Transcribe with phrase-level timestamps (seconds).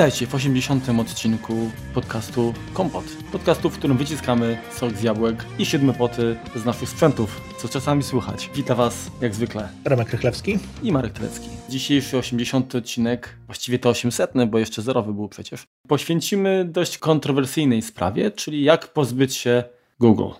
[0.00, 0.88] Witajcie w 80.
[1.00, 3.04] odcinku podcastu Kompot.
[3.32, 8.02] Podcastu, w którym wyciskamy sok z jabłek i siedmy poty z naszych sprzętów, co czasami
[8.02, 8.50] słychać.
[8.54, 11.48] Witam Was jak zwykle Remek Rychlewski i Marek Telecki.
[11.68, 12.74] Dzisiejszy 80.
[12.74, 18.92] odcinek, właściwie to 800, bo jeszcze zerowy był przecież, poświęcimy dość kontrowersyjnej sprawie, czyli jak
[18.92, 19.64] pozbyć się
[19.98, 20.30] Google.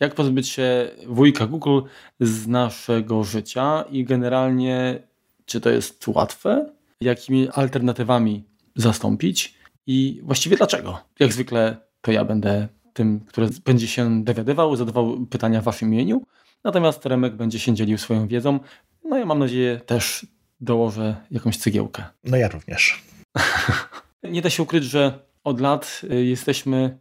[0.00, 1.80] Jak pozbyć się wujka Google
[2.20, 5.02] z naszego życia i generalnie
[5.44, 6.72] czy to jest łatwe?
[7.00, 9.54] Jakimi alternatywami zastąpić
[9.86, 11.00] i właściwie dlaczego.
[11.20, 16.22] Jak zwykle to ja będę tym, który będzie się dowiadywał, zadawał pytania w waszym imieniu,
[16.64, 18.60] natomiast Remek będzie się dzielił swoją wiedzą.
[19.04, 20.26] No ja mam nadzieję też
[20.60, 22.04] dołożę jakąś cegiełkę.
[22.24, 23.02] No ja również.
[24.22, 26.98] Nie da się ukryć, że od lat y, jesteśmy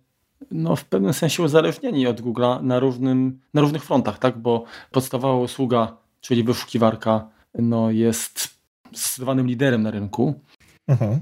[0.52, 4.38] no, w pewnym sensie uzależnieni od Google'a na, różnym, na różnych frontach, tak?
[4.38, 8.50] bo podstawowa usługa, czyli wyszukiwarka, no, jest
[8.94, 10.42] zdecydowanym liderem na rynku.
[10.88, 11.22] Mhm.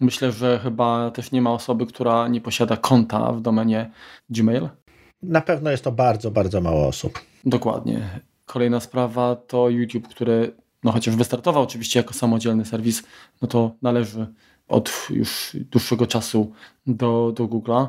[0.00, 3.90] Myślę, że chyba też nie ma osoby, która nie posiada konta w domenie
[4.30, 4.68] Gmail.
[5.22, 7.20] Na pewno jest to bardzo, bardzo mało osób.
[7.44, 8.20] Dokładnie.
[8.46, 13.02] Kolejna sprawa to YouTube, który no chociaż wystartował oczywiście jako samodzielny serwis,
[13.42, 14.26] no to należy
[14.68, 16.52] od już dłuższego czasu
[16.86, 17.86] do, do Google'a.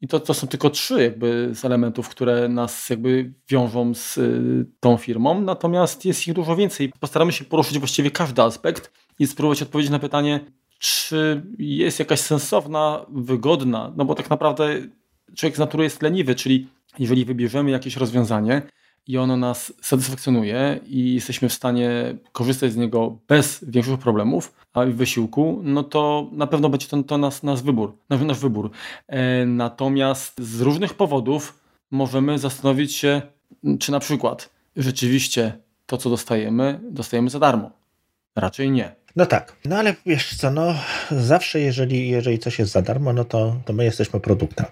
[0.00, 4.66] I to, to są tylko trzy jakby z elementów, które nas jakby wiążą z y,
[4.80, 6.92] tą firmą, natomiast jest ich dużo więcej.
[7.00, 10.40] Postaramy się poruszyć właściwie każdy aspekt i spróbować odpowiedzieć na pytanie,
[10.82, 14.80] czy jest jakaś sensowna, wygodna, no bo tak naprawdę
[15.36, 18.62] człowiek z natury jest leniwy, czyli jeżeli wybierzemy jakieś rozwiązanie
[19.06, 24.94] i ono nas satysfakcjonuje i jesteśmy w stanie korzystać z niego bez większych problemów, w
[24.94, 27.96] wysiłku, no to na pewno będzie to, to nas, nasz wybór.
[28.10, 28.70] Nasz, nasz wybór.
[29.08, 31.58] E, natomiast z różnych powodów
[31.90, 33.22] możemy zastanowić się,
[33.78, 37.70] czy na przykład rzeczywiście to, co dostajemy, dostajemy za darmo.
[38.36, 39.01] Raczej nie.
[39.16, 40.74] No tak, no ale wiesz co, no
[41.10, 44.66] zawsze jeżeli, jeżeli coś jest za darmo, no to, to my jesteśmy produktem.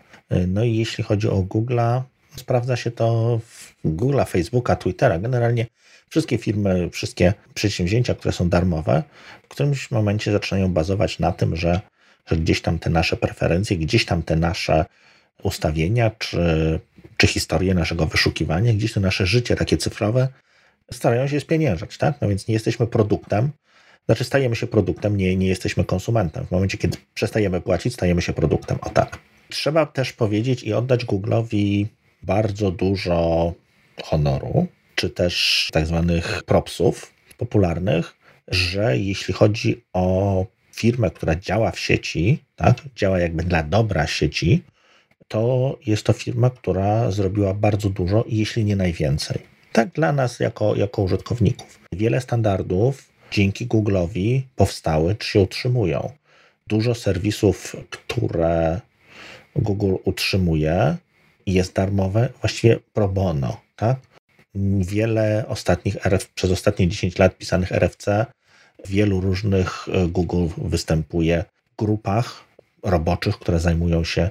[0.49, 2.03] No i jeśli chodzi o Google'a,
[2.37, 5.67] sprawdza się to w Google'a, Facebooka, Twittera, generalnie
[6.09, 9.03] wszystkie firmy, wszystkie przedsięwzięcia, które są darmowe,
[9.43, 11.81] w którymś momencie zaczynają bazować na tym, że,
[12.27, 14.85] że gdzieś tam te nasze preferencje, gdzieś tam te nasze
[15.43, 16.81] ustawienia, czy,
[17.17, 20.29] czy historie naszego wyszukiwania, gdzieś to nasze życie takie cyfrowe
[20.93, 22.21] starają się spieniężać, tak?
[22.21, 23.51] No więc nie jesteśmy produktem,
[24.07, 26.47] znaczy stajemy się produktem, nie, nie jesteśmy konsumentem.
[26.47, 28.79] W momencie, kiedy przestajemy płacić, stajemy się produktem.
[28.83, 29.19] O tak.
[29.49, 31.87] Trzeba też powiedzieć i oddać Google'owi
[32.23, 33.53] bardzo dużo
[34.03, 38.17] honoru, czy też tak zwanych propsów popularnych,
[38.49, 40.47] że jeśli chodzi o
[40.77, 44.63] firmę, która działa w sieci, tak, działa jakby dla dobra sieci,
[45.29, 49.39] to jest to firma, która zrobiła bardzo dużo, jeśli nie najwięcej.
[49.73, 51.81] Tak dla nas jako, jako użytkowników.
[51.93, 56.11] Wiele standardów dzięki Google'owi powstały czy się utrzymują.
[56.67, 58.81] Dużo serwisów, które
[59.57, 60.97] Google utrzymuje,
[61.47, 63.61] jest darmowe, właściwie pro bono.
[63.77, 63.97] Tak?
[64.81, 68.27] Wiele ostatnich RF, przez ostatnie 10 lat pisanych RFC,
[68.89, 72.45] wielu różnych e, Google występuje w grupach
[72.83, 74.31] roboczych, które zajmują się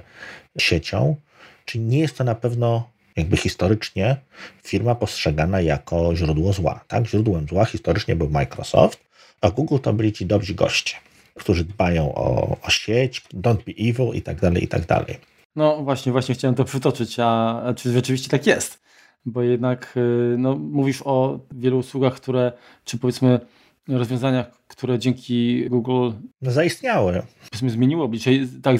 [0.58, 1.16] siecią.
[1.64, 4.16] Czyli nie jest to na pewno jakby historycznie
[4.62, 6.84] firma postrzegana jako źródło zła.
[6.88, 7.06] Tak?
[7.06, 9.00] Źródłem zła historycznie był Microsoft,
[9.40, 10.94] a Google to byli ci dobrzy goście,
[11.34, 15.18] którzy dbają o, o sieć, don't be evil i tak dalej, i tak dalej.
[15.56, 18.80] No właśnie, właśnie chciałem to przytoczyć, a, a czy rzeczywiście tak jest?
[19.24, 22.52] Bo jednak y, no, mówisz o wielu usługach, które,
[22.84, 23.40] czy powiedzmy
[23.88, 26.10] rozwiązaniach, które dzięki Google
[26.42, 27.22] no, zaistniały.
[27.52, 28.30] Zmieniło oblicze,
[28.62, 28.78] tak,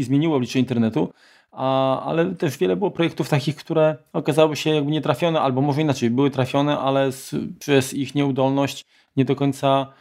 [0.00, 1.12] zmieniło oblicze internetu,
[1.58, 6.10] a, ale też wiele było projektów takich, które okazały się jakby nietrafione, albo może inaczej,
[6.10, 8.86] były trafione, ale z, przez ich nieudolność
[9.16, 9.92] nie do końca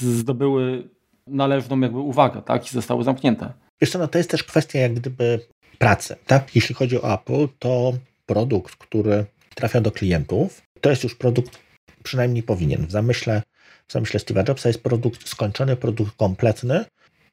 [0.00, 0.88] zdobyły
[1.26, 3.52] należną jakby uwagę, tak, i zostały zamknięte.
[3.80, 5.40] Wiesz co, no to jest też kwestia jak gdyby
[5.78, 6.56] pracy, tak?
[6.56, 7.92] Jeśli chodzi o Apple, to
[8.26, 9.24] produkt, który
[9.54, 11.58] trafia do klientów, to jest już produkt,
[12.02, 12.86] przynajmniej powinien.
[12.86, 13.42] W zamyśle,
[13.88, 16.84] w zamyśle Steve'a Jobsa jest produkt skończony, produkt kompletny,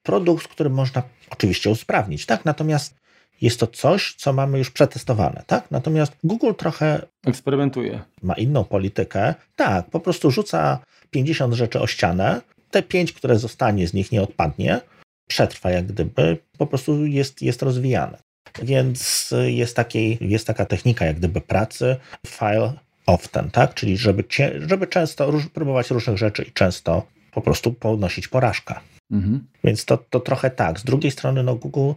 [0.03, 2.45] produkt, który można oczywiście usprawnić, tak?
[2.45, 3.04] Natomiast
[3.41, 5.71] jest to coś, co mamy już przetestowane, tak?
[5.71, 8.01] Natomiast Google trochę eksperymentuje.
[8.23, 9.33] Ma inną politykę.
[9.55, 10.79] Tak, po prostu rzuca
[11.11, 12.41] 50 rzeczy o ścianę.
[12.71, 14.81] Te 5, które zostanie z nich nie odpadnie,
[15.27, 18.17] przetrwa jak gdyby, po prostu jest, jest rozwijane.
[18.63, 21.95] Więc jest, takiej, jest taka technika jak gdyby pracy
[22.27, 22.73] file
[23.05, 23.73] often, tak?
[23.73, 24.23] Czyli żeby,
[24.67, 28.75] żeby często róż, próbować różnych rzeczy i często po prostu ponosić porażkę.
[29.11, 29.47] Mhm.
[29.63, 30.79] Więc to, to trochę tak.
[30.79, 31.91] Z drugiej strony no Google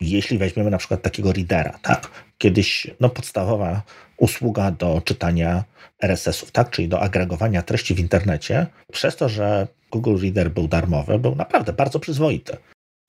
[0.00, 3.82] jeśli weźmiemy na przykład takiego readera, tak, kiedyś no, podstawowa
[4.16, 5.64] usługa do czytania
[6.02, 11.18] RSS-ów, tak, czyli do agregowania treści w internecie, przez to, że Google Reader był darmowy,
[11.18, 12.56] był naprawdę bardzo przyzwoity.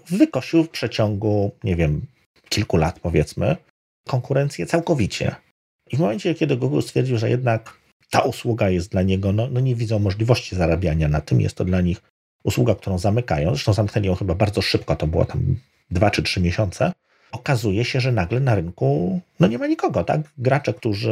[0.10, 2.02] wykosił w przeciągu, nie wiem,
[2.50, 3.58] kilku lat powiedzmy,
[4.08, 5.36] konkurencję całkowicie.
[5.92, 7.78] I w momencie, kiedy Google stwierdził, że jednak
[8.10, 11.66] ta usługa jest dla niego, no, no nie widzą możliwości zarabiania na tym, jest to
[11.66, 12.02] dla nich
[12.44, 15.56] usługa, którą zamykają, zresztą zamknęli ją chyba bardzo szybko, to było tam
[15.92, 16.92] dwa czy trzy miesiące,
[17.32, 20.22] okazuje się, że nagle na rynku no nie ma nikogo, tak?
[20.38, 21.12] Gracze, którzy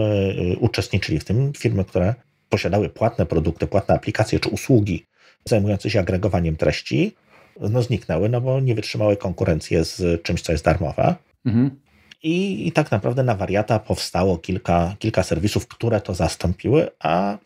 [0.56, 2.16] y, uczestniczyli w tym, firmy, które
[2.50, 5.06] posiadały płatne produkty, płatne aplikacje czy usługi
[5.46, 7.16] zajmujące się agregowaniem treści,
[7.60, 11.16] no zniknęły, no bo nie wytrzymały konkurencję z czymś, co jest darmowe.
[11.46, 11.80] Mhm.
[12.24, 17.38] I, I tak naprawdę na wariata powstało kilka, kilka serwisów, które to zastąpiły, a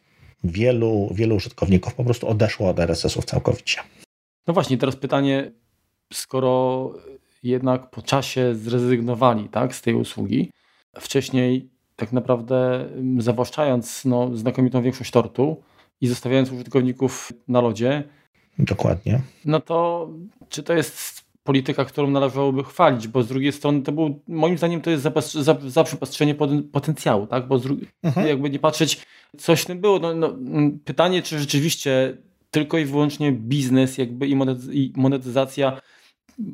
[0.43, 3.81] wielu, wielu użytkowników po prostu odeszło od RSS-ów całkowicie.
[4.47, 5.51] No właśnie, teraz pytanie,
[6.13, 6.93] skoro
[7.43, 10.51] jednak po czasie zrezygnowali tak, z tej usługi,
[10.99, 15.63] wcześniej tak naprawdę zawłaszczając no, znakomitą większość tortu
[16.01, 18.03] i zostawiając użytkowników na lodzie.
[18.59, 19.21] Dokładnie.
[19.45, 20.09] No to
[20.49, 24.81] czy to jest polityka, którą należałoby chwalić, bo z drugiej strony to był, moim zdaniem
[24.81, 25.07] to jest
[25.67, 26.35] zaprzepatrzenie
[26.71, 27.47] potencjału, tak?
[27.47, 28.27] Bo drugi, mhm.
[28.27, 29.05] jakby nie patrzeć,
[29.37, 29.99] coś w tym było.
[29.99, 30.31] No, no,
[30.85, 32.17] pytanie, czy rzeczywiście
[32.51, 34.27] tylko i wyłącznie biznes jakby
[34.71, 35.81] i monetyzacja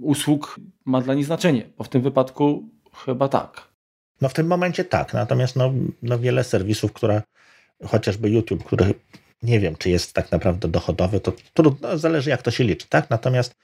[0.02, 2.70] usług ma dla nich znaczenie, bo w tym wypadku
[3.06, 3.68] chyba tak.
[4.22, 7.22] No w tym momencie tak, natomiast no, no wiele serwisów, które
[7.86, 8.94] chociażby YouTube, który
[9.44, 13.10] nie wiem, czy jest tak naprawdę dochodowy, to trudno, zależy jak to się liczy, tak?
[13.10, 13.56] Natomiast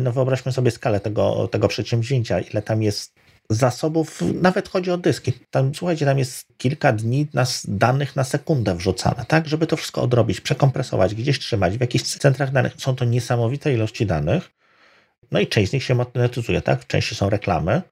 [0.00, 3.14] no wyobraźmy sobie skalę tego, tego przedsięwzięcia, ile tam jest
[3.50, 5.32] zasobów, nawet chodzi o dyski.
[5.50, 9.48] Tam, słuchajcie, tam jest kilka dni nas, danych na sekundę wrzucane, tak?
[9.48, 12.74] Żeby to wszystko odrobić, przekompresować, gdzieś trzymać, w jakichś centrach danych.
[12.76, 14.50] Są to niesamowite ilości danych.
[15.32, 16.82] No i część z nich się monetyzuje, tak?
[16.82, 17.82] W części są reklamy,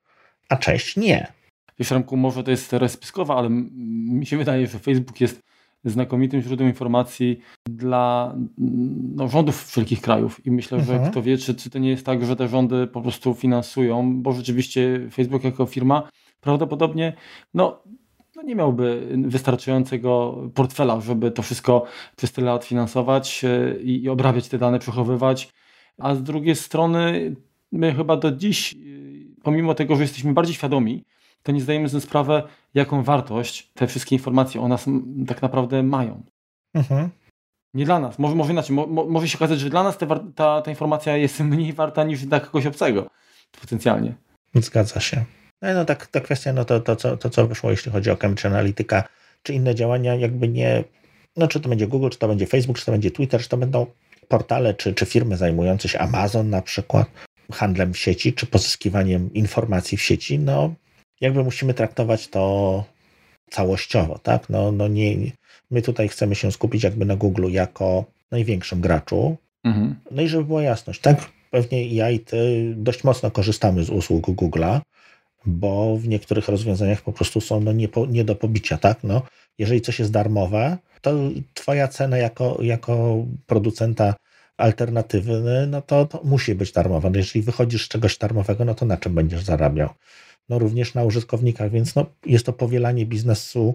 [0.49, 1.32] a część nie.
[1.79, 5.40] Wiesz, Ramku, może to jest teoria spiskowa, ale mi się wydaje, że Facebook jest
[5.85, 8.35] znakomitym źródłem informacji dla
[9.17, 11.11] no, rządów wszelkich krajów i myślę, że mhm.
[11.11, 14.32] kto wie, czy, czy to nie jest tak, że te rządy po prostu finansują, bo
[14.32, 16.08] rzeczywiście Facebook jako firma
[16.41, 17.12] prawdopodobnie
[17.55, 17.82] no,
[18.37, 21.84] no nie miałby wystarczającego portfela, żeby to wszystko
[22.17, 25.49] przez tyle lat finansować e, i, i obrabiać te dane, przechowywać,
[25.99, 27.35] a z drugiej strony
[27.73, 28.77] my chyba do dziś, e,
[29.43, 31.05] pomimo tego, że jesteśmy bardziej świadomi,
[31.43, 32.43] to nie zdajemy sobie sprawę,
[32.75, 34.87] jaką wartość te wszystkie informacje o nas
[35.27, 36.23] tak naprawdę mają.
[36.75, 37.09] Mhm.
[37.75, 38.19] Nie dla nas.
[38.19, 38.77] Może, może inaczej.
[38.77, 42.27] Mo, może się okazać, że dla nas te, ta, ta informacja jest mniej warta niż
[42.27, 43.11] dla kogoś obcego.
[43.61, 44.15] Potencjalnie.
[44.55, 45.25] Zgadza się.
[45.62, 48.17] No, no tak, ta kwestia, no to, to, co, to co wyszło, jeśli chodzi o
[48.17, 49.05] Cambridge Analytica,
[49.43, 50.85] czy inne działania, jakby nie,
[51.37, 53.56] no czy to będzie Google, czy to będzie Facebook, czy to będzie Twitter, czy to
[53.56, 53.87] będą
[54.29, 57.11] portale, czy, czy firmy zajmujące się Amazon na przykład,
[57.53, 60.75] handlem w sieci, czy pozyskiwaniem informacji w sieci, no
[61.21, 62.85] jakby musimy traktować to
[63.51, 64.49] całościowo, tak?
[64.49, 65.17] No, no nie,
[65.71, 69.37] my tutaj chcemy się skupić jakby na Google jako największym graczu.
[69.65, 69.95] Mhm.
[70.11, 71.31] No i żeby była jasność, tak?
[71.51, 74.81] Pewnie ja i ty dość mocno korzystamy z usług Google'a,
[75.47, 78.99] bo w niektórych rozwiązaniach po prostu są no nie, po, nie do pobicia, tak?
[79.05, 79.23] No,
[79.59, 81.15] jeżeli coś jest darmowe, to
[81.55, 84.15] twoja cena jako, jako producenta
[84.56, 87.11] alternatywy, no to, to musi być darmowa.
[87.11, 89.89] No jeżeli wychodzisz z czegoś darmowego, no to na czym będziesz zarabiał?
[90.49, 93.75] no również na użytkownikach, więc no, jest to powielanie biznesu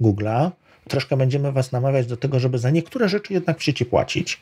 [0.00, 0.50] Google'a.
[0.88, 4.40] Troszkę będziemy Was namawiać do tego, żeby za niektóre rzeczy jednak w sieci płacić,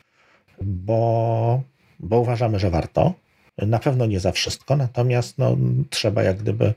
[0.61, 1.61] bo,
[1.99, 3.13] bo uważamy, że warto.
[3.57, 5.57] Na pewno nie za wszystko, natomiast no,
[5.89, 6.73] trzeba jak gdyby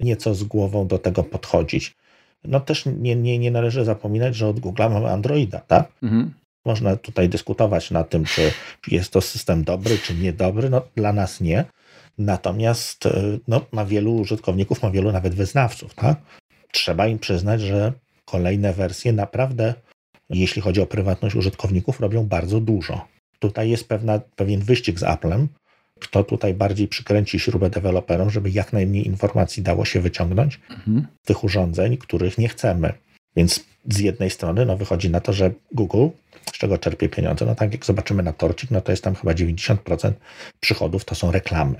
[0.00, 1.96] nieco z głową do tego podchodzić.
[2.44, 5.92] No też nie, nie, nie należy zapominać, że od Google'a mamy Androida, tak?
[6.02, 6.30] Mhm.
[6.64, 8.52] Można tutaj dyskutować na tym, czy
[8.88, 10.70] jest to system dobry, czy niedobry.
[10.70, 11.64] No, dla nas nie.
[12.18, 15.94] Natomiast e, no, ma wielu użytkowników, ma wielu nawet wyznawców.
[15.94, 16.20] Tak?
[16.72, 17.92] Trzeba im przyznać, że
[18.24, 19.74] kolejne wersje naprawdę,
[20.30, 23.06] jeśli chodzi o prywatność użytkowników, robią bardzo dużo.
[23.38, 25.48] Tutaj jest pewna, pewien wyścig z Applem,
[26.00, 31.06] kto tutaj bardziej przykręci śrubę deweloperom, żeby jak najmniej informacji dało się wyciągnąć mhm.
[31.22, 32.92] z tych urządzeń, których nie chcemy.
[33.36, 36.08] Więc z jednej strony no, wychodzi na to, że Google,
[36.48, 39.32] z czego czerpie pieniądze, no tak jak zobaczymy na torcik, no to jest tam chyba
[39.32, 40.12] 90%
[40.60, 41.76] przychodów to są reklamy.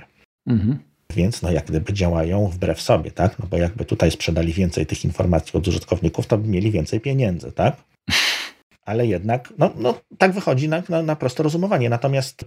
[0.47, 0.79] Mhm.
[1.15, 3.39] Więc no jak gdyby działają wbrew sobie, tak?
[3.39, 7.51] No bo jakby tutaj sprzedali więcej tych informacji od użytkowników, to by mieli więcej pieniędzy,
[7.51, 7.75] tak?
[8.85, 11.89] Ale jednak, no, no tak wychodzi na, na, na proste rozumowanie.
[11.89, 12.45] Natomiast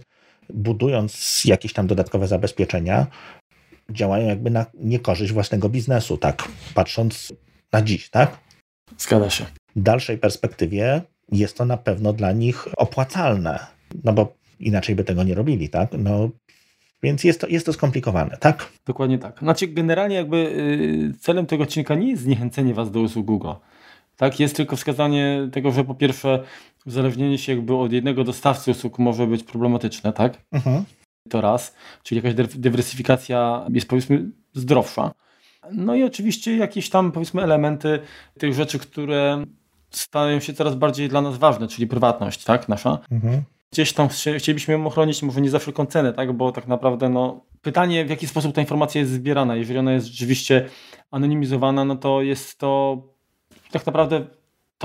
[0.53, 3.07] budując jakieś tam dodatkowe zabezpieczenia,
[3.89, 6.47] działają jakby na niekorzyść własnego biznesu, tak?
[6.73, 7.33] Patrząc
[7.71, 8.37] na dziś, tak?
[8.97, 9.45] Zgadza się.
[9.75, 13.59] W dalszej perspektywie jest to na pewno dla nich opłacalne,
[14.03, 15.89] no bo inaczej by tego nie robili, tak?
[15.97, 16.29] No
[17.03, 18.71] więc jest to, jest to skomplikowane, tak?
[18.85, 19.39] Dokładnie tak.
[19.39, 23.51] Znaczy, generalnie jakby y, celem tego odcinka nie jest zniechęcenie Was do usług Google.
[24.17, 26.43] Tak, jest tylko wskazanie tego, że po pierwsze
[26.85, 30.45] uzależnienie się jakby od jednego dostawcy usług może być problematyczne, tak?
[30.51, 30.83] Mhm.
[31.29, 35.11] to raz, czyli jakaś dywersyfikacja jest powiedzmy zdrowsza.
[35.71, 37.99] No i oczywiście jakieś tam powiedzmy elementy
[38.39, 39.45] tych rzeczy, które
[39.89, 42.99] stają się coraz bardziej dla nas ważne, czyli prywatność, tak, nasza.
[43.11, 43.41] Mhm.
[43.71, 47.45] Gdzieś tam chcielibyśmy ją ochronić, może nie za wszelką cenę, tak, bo tak naprawdę no,
[47.61, 49.55] pytanie, w jaki sposób ta informacja jest zbierana.
[49.55, 50.69] Jeżeli ona jest rzeczywiście
[51.11, 53.01] anonimizowana, no to jest to
[53.71, 54.25] tak naprawdę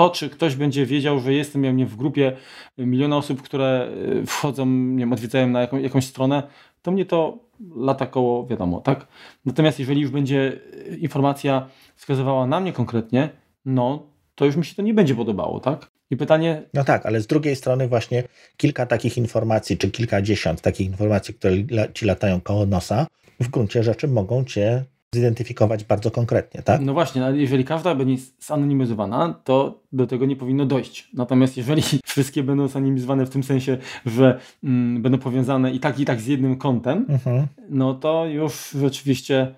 [0.01, 2.37] to, czy ktoś będzie wiedział, że jestem ja, nie, w grupie
[2.79, 3.89] miliona osób, które
[4.23, 6.43] y, wchodzą, nie wiem, odwiedzają na jaką, jakąś stronę,
[6.83, 7.39] to mnie to
[7.77, 9.07] lata koło, wiadomo, tak?
[9.45, 10.61] Natomiast jeżeli już będzie
[10.93, 13.29] y, informacja wskazywała na mnie konkretnie,
[13.65, 15.91] no to już mi się to nie będzie podobało, tak?
[16.11, 16.63] I pytanie.
[16.75, 18.23] No tak, ale z drugiej strony, właśnie
[18.57, 21.55] kilka takich informacji, czy kilkadziesiąt takich informacji, które
[21.95, 23.07] ci latają koło nosa,
[23.41, 26.81] w gruncie rzeczy mogą cię zidentyfikować bardzo konkretnie, tak?
[26.81, 31.09] No właśnie, ale jeżeli każda będzie zanonimizowana, to do tego nie powinno dojść.
[31.15, 36.05] Natomiast jeżeli wszystkie będą zanonimizowane w tym sensie, że mm, będą powiązane i tak, i
[36.05, 37.47] tak z jednym kontem, mhm.
[37.69, 39.55] no to już rzeczywiście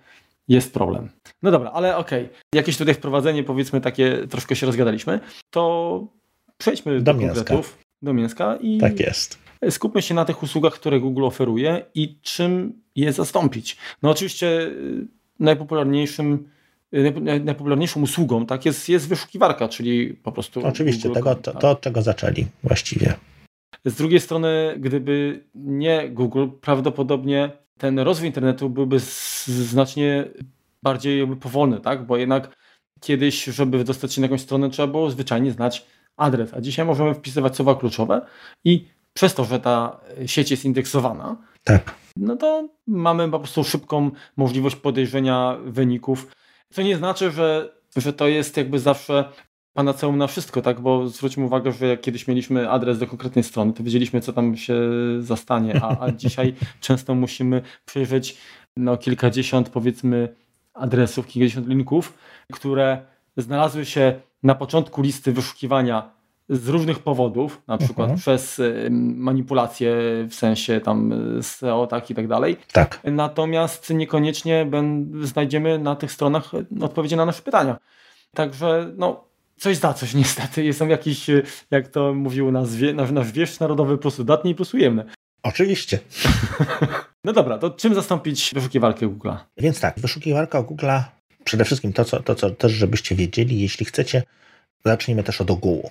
[0.49, 1.09] jest problem.
[1.43, 2.25] No dobra, ale okej.
[2.25, 2.37] Okay.
[2.55, 6.07] Jakieś tutaj wprowadzenie, powiedzmy takie, troszkę się rozgadaliśmy, to
[6.59, 7.79] przejdźmy do, do konkretów.
[8.03, 9.39] Do mięska i tak jest.
[9.71, 13.77] skupmy się na tych usługach, które Google oferuje i czym je zastąpić.
[14.03, 16.49] No oczywiście y, najpopularniejszym
[17.23, 20.67] najpopularniejszą usługą tak, jest, jest wyszukiwarka, czyli po prostu.
[20.67, 23.15] Oczywiście, Google, tego, to, to, od czego zaczęli właściwie.
[23.85, 28.97] Z drugiej strony, gdyby nie Google, prawdopodobnie ten rozwój internetu byłby
[29.47, 30.25] znacznie
[30.83, 32.07] bardziej powolny, tak?
[32.07, 32.57] bo jednak
[33.01, 37.15] kiedyś, żeby dostać się na jakąś stronę, trzeba było zwyczajnie znać adres, a dzisiaj możemy
[37.15, 38.27] wpisywać słowa kluczowe
[38.65, 41.95] i przez to, że ta sieć jest indeksowana, tak.
[42.17, 46.27] no to mamy po prostu szybką możliwość podejrzenia wyników,
[46.73, 49.25] co nie znaczy, że, że to jest jakby zawsze
[49.73, 50.81] panaceum na wszystko, tak?
[50.81, 54.57] Bo zwróćmy uwagę, że jak kiedyś mieliśmy adres do konkretnej strony, to wiedzieliśmy, co tam
[54.57, 54.75] się
[55.19, 58.37] zastanie, a, a dzisiaj często musimy przejrzeć
[58.77, 60.35] no, kilkadziesiąt, powiedzmy,
[60.75, 62.19] adresów, kilkadziesiąt linków,
[62.53, 66.22] które znalazły się na początku listy wyszukiwania
[66.53, 68.19] z różnych powodów, na przykład mhm.
[68.19, 68.61] przez
[69.17, 69.97] manipulacje
[70.29, 72.57] w sensie tam SEO tak i tak dalej.
[72.73, 73.01] Tak.
[73.05, 74.67] Natomiast niekoniecznie
[75.23, 77.77] znajdziemy na tych stronach odpowiedzi na nasze pytania.
[78.35, 79.25] Także no,
[79.57, 80.73] coś za coś niestety.
[80.73, 81.27] Są jakieś,
[81.71, 82.69] jak to mówił nasz,
[83.13, 85.05] nasz wierzch narodowy, po prostu datnie i plusujemy.
[85.43, 85.99] Oczywiście.
[87.25, 89.37] no dobra, to czym zastąpić wyszukiwarkę Google'a?
[89.57, 91.03] Więc tak, wyszukiwarka Google'a,
[91.45, 94.23] przede wszystkim to, co, to, co też żebyście wiedzieli, jeśli chcecie,
[94.85, 95.91] zacznijmy też od ogółu.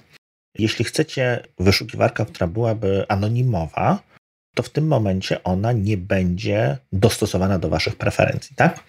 [0.58, 4.04] Jeśli chcecie wyszukiwarka, która byłaby anonimowa,
[4.56, 8.84] to w tym momencie ona nie będzie dostosowana do Waszych preferencji, tak?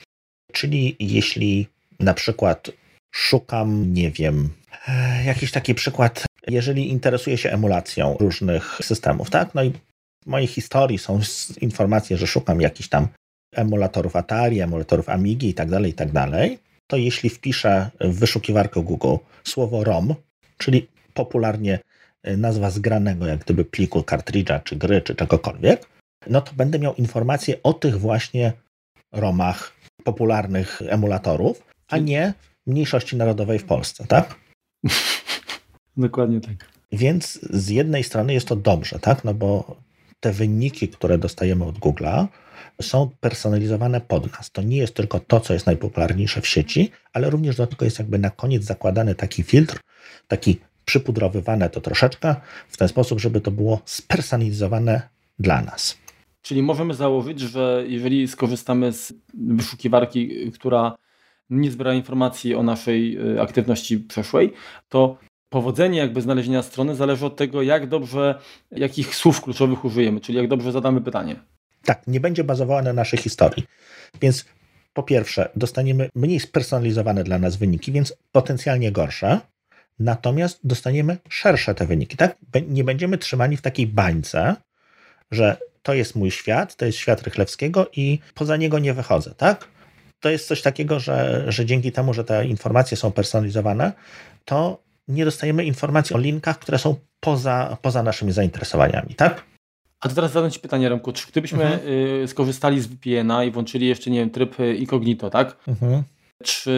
[0.52, 1.68] Czyli jeśli
[2.00, 2.70] na przykład
[3.14, 4.48] szukam, nie wiem,
[5.24, 9.54] jakiś taki przykład, jeżeli interesuję się emulacją różnych systemów, tak?
[9.54, 9.70] No i
[10.22, 11.20] w mojej historii są
[11.60, 13.08] informacje, że szukam jakichś tam
[13.54, 18.82] emulatorów Atari, emulatorów Amigi i tak dalej, i tak dalej, to jeśli wpiszę w wyszukiwarkę
[18.82, 20.14] Google słowo ROM,
[20.58, 21.78] czyli popularnie
[22.22, 25.88] e, nazwa zgranego, jak gdyby pliku, kartridża, czy gry, czy czegokolwiek,
[26.26, 28.52] no to będę miał informacje o tych właśnie
[29.12, 29.72] ROMach
[30.04, 32.34] popularnych emulatorów, a nie
[32.66, 34.34] mniejszości narodowej w Polsce, tak?
[35.96, 36.72] Dokładnie tak.
[36.92, 39.24] Więc z jednej strony jest to dobrze, tak?
[39.24, 39.76] No bo
[40.20, 42.26] te wyniki, które dostajemy od Google'a,
[42.82, 44.50] są personalizowane pod nas.
[44.50, 47.98] To nie jest tylko to, co jest najpopularniejsze w sieci, ale również do tego jest
[47.98, 49.80] jakby na koniec zakładany taki filtr,
[50.28, 52.34] taki przypudrowywane to troszeczkę
[52.68, 55.02] w ten sposób, żeby to było spersonalizowane
[55.38, 55.98] dla nas.
[56.42, 60.96] Czyli możemy założyć, że jeżeli skorzystamy z wyszukiwarki, która
[61.50, 64.52] nie zbiera informacji o naszej y, aktywności przeszłej,
[64.88, 68.38] to powodzenie jakby znalezienia strony zależy od tego, jak dobrze,
[68.70, 71.36] jakich słów kluczowych użyjemy, czyli jak dobrze zadamy pytanie.
[71.84, 73.64] Tak, nie będzie bazowała na naszej historii.
[74.20, 74.44] Więc
[74.94, 79.40] po pierwsze, dostaniemy mniej spersonalizowane dla nas wyniki, więc potencjalnie gorsze,
[79.98, 82.16] natomiast dostaniemy szersze te wyniki.
[82.16, 82.36] Tak?
[82.68, 84.56] Nie będziemy trzymani w takiej bańce,
[85.30, 89.34] że to jest mój świat, to jest świat Rychlewskiego i poza niego nie wychodzę.
[89.36, 89.68] Tak?
[90.20, 93.92] To jest coś takiego, że, że dzięki temu, że te informacje są personalizowane,
[94.44, 99.14] to nie dostajemy informacji o linkach, które są poza, poza naszymi zainteresowaniami.
[99.14, 99.44] Tak?
[100.00, 101.12] A to teraz zadam Ci pytanie, Remku.
[101.12, 101.92] Czy gdybyśmy mhm.
[102.22, 105.56] Y, skorzystali z VPN-a i włączyli jeszcze, nie wiem, tryb y, incognito, tak?
[105.68, 106.02] Mhm.
[106.42, 106.70] Czy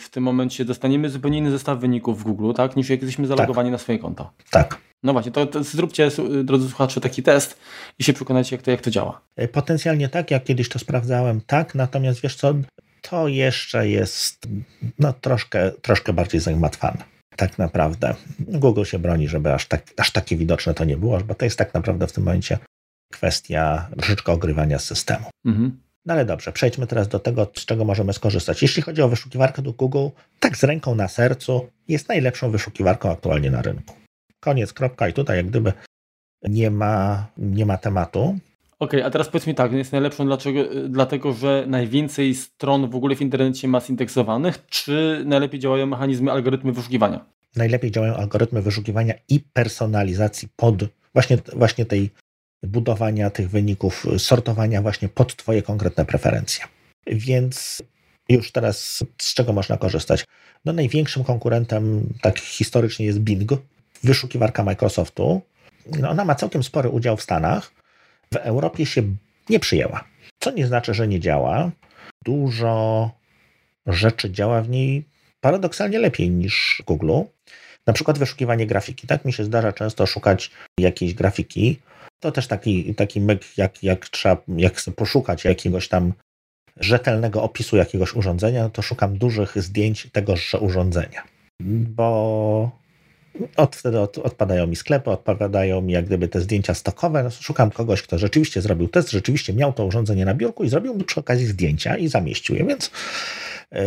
[0.00, 2.76] w tym momencie dostaniemy zupełnie inny zestaw wyników w Google, tak?
[2.76, 3.72] Niż jak jesteśmy zalogowani tak.
[3.72, 4.30] na swoje konto?
[4.50, 4.78] Tak.
[5.02, 6.10] No właśnie, to, to, zróbcie,
[6.44, 7.58] drodzy słuchacze, taki test
[7.98, 9.20] i się przekonajcie, jak to, jak to działa.
[9.36, 12.54] E, potencjalnie tak, jak kiedyś to sprawdzałem, tak, natomiast wiesz co,
[13.02, 14.48] to jeszcze jest
[14.98, 17.04] no, troszkę, troszkę bardziej zagmatwane
[17.40, 18.14] tak naprawdę.
[18.40, 21.58] Google się broni, żeby aż, tak, aż takie widoczne to nie było, bo to jest
[21.58, 22.58] tak naprawdę w tym momencie
[23.12, 25.26] kwestia troszeczkę ogrywania systemu.
[25.46, 25.80] Mhm.
[26.06, 28.62] No ale dobrze, przejdźmy teraz do tego, z czego możemy skorzystać.
[28.62, 30.08] Jeśli chodzi o wyszukiwarkę do Google,
[30.40, 33.94] tak z ręką na sercu, jest najlepszą wyszukiwarką aktualnie na rynku.
[34.40, 35.72] Koniec, kropka i tutaj jak gdyby
[36.42, 38.20] nie ma, nie ma tematu.
[38.78, 42.96] Okej, okay, a teraz powiedz mi tak, jest najlepszą dlaczego, dlatego, że najwięcej stron w
[42.96, 47.24] ogóle w internecie ma zindeksowanych, czy najlepiej działają mechanizmy, algorytmy wyszukiwania?
[47.56, 50.74] Najlepiej działają algorytmy wyszukiwania i personalizacji pod
[51.14, 52.10] właśnie, właśnie tej
[52.62, 56.64] budowania tych wyników, sortowania właśnie pod Twoje konkretne preferencje.
[57.06, 57.82] Więc
[58.28, 60.24] już teraz z czego można korzystać?
[60.64, 63.52] No największym konkurentem tak historycznie jest Bing,
[64.04, 65.42] wyszukiwarka Microsoftu.
[66.00, 67.72] No ona ma całkiem spory udział w Stanach.
[68.32, 69.02] W Europie się
[69.48, 70.04] nie przyjęła.
[70.40, 71.70] Co nie znaczy, że nie działa.
[72.24, 73.10] Dużo
[73.86, 75.04] rzeczy działa w niej
[75.40, 77.12] paradoksalnie lepiej niż Google.
[77.86, 79.06] Na przykład wyszukiwanie grafiki.
[79.06, 81.80] Tak mi się zdarza często szukać jakiejś grafiki.
[82.20, 86.12] To też taki, taki myk, jak, jak trzeba, jak chcę poszukać jakiegoś tam
[86.76, 91.22] rzetelnego opisu jakiegoś urządzenia, no to szukam dużych zdjęć tegoż urządzenia.
[91.60, 92.70] Bo
[93.56, 97.22] od, wtedy od, odpadają mi sklepy, odpadają mi jak gdyby te zdjęcia stokowe.
[97.22, 100.94] No, szukam kogoś, kto rzeczywiście zrobił test, rzeczywiście miał to urządzenie na biurku i zrobił
[100.94, 102.90] mi przy okazji zdjęcia i zamieścił je, więc
[103.72, 103.80] yy,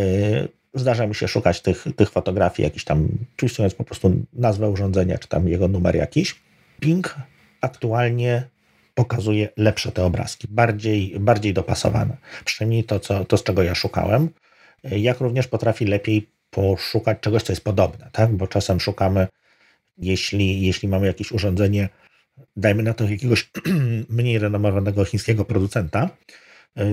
[0.74, 5.28] zdarza mi się szukać tych, tych fotografii, jakiś tam, wpisując po prostu nazwę urządzenia, czy
[5.28, 6.40] tam jego numer jakiś.
[6.80, 7.16] Bing
[7.64, 8.48] aktualnie
[8.94, 12.16] pokazuje lepsze te obrazki, bardziej, bardziej dopasowane.
[12.44, 14.28] Przynajmniej to, co, to, z czego ja szukałem.
[14.84, 18.32] Jak również potrafi lepiej poszukać czegoś, co jest podobne, tak?
[18.32, 19.28] bo czasem szukamy,
[19.98, 21.88] jeśli, jeśli mamy jakieś urządzenie,
[22.56, 23.50] dajmy na to jakiegoś
[24.08, 26.10] mniej renomowanego chińskiego producenta,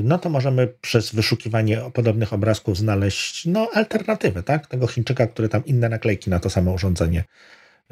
[0.03, 4.67] no to możemy przez wyszukiwanie podobnych obrazków znaleźć no, alternatywę, tak?
[4.67, 7.23] Tego Chińczyka, który tam inne naklejki na to samo urządzenie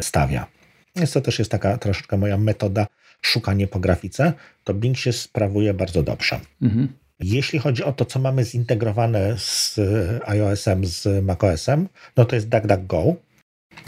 [0.01, 0.47] stawia.
[0.95, 2.87] Więc to też jest taka troszeczkę moja metoda
[3.21, 4.33] szukania po grafice.
[4.63, 6.39] To Bing się sprawuje bardzo dobrze.
[6.61, 6.93] Mhm.
[7.19, 9.79] Jeśli chodzi o to, co mamy zintegrowane z
[10.25, 11.87] iOS-em, z macOS-em,
[12.17, 13.15] no to jest DuckDuckGo,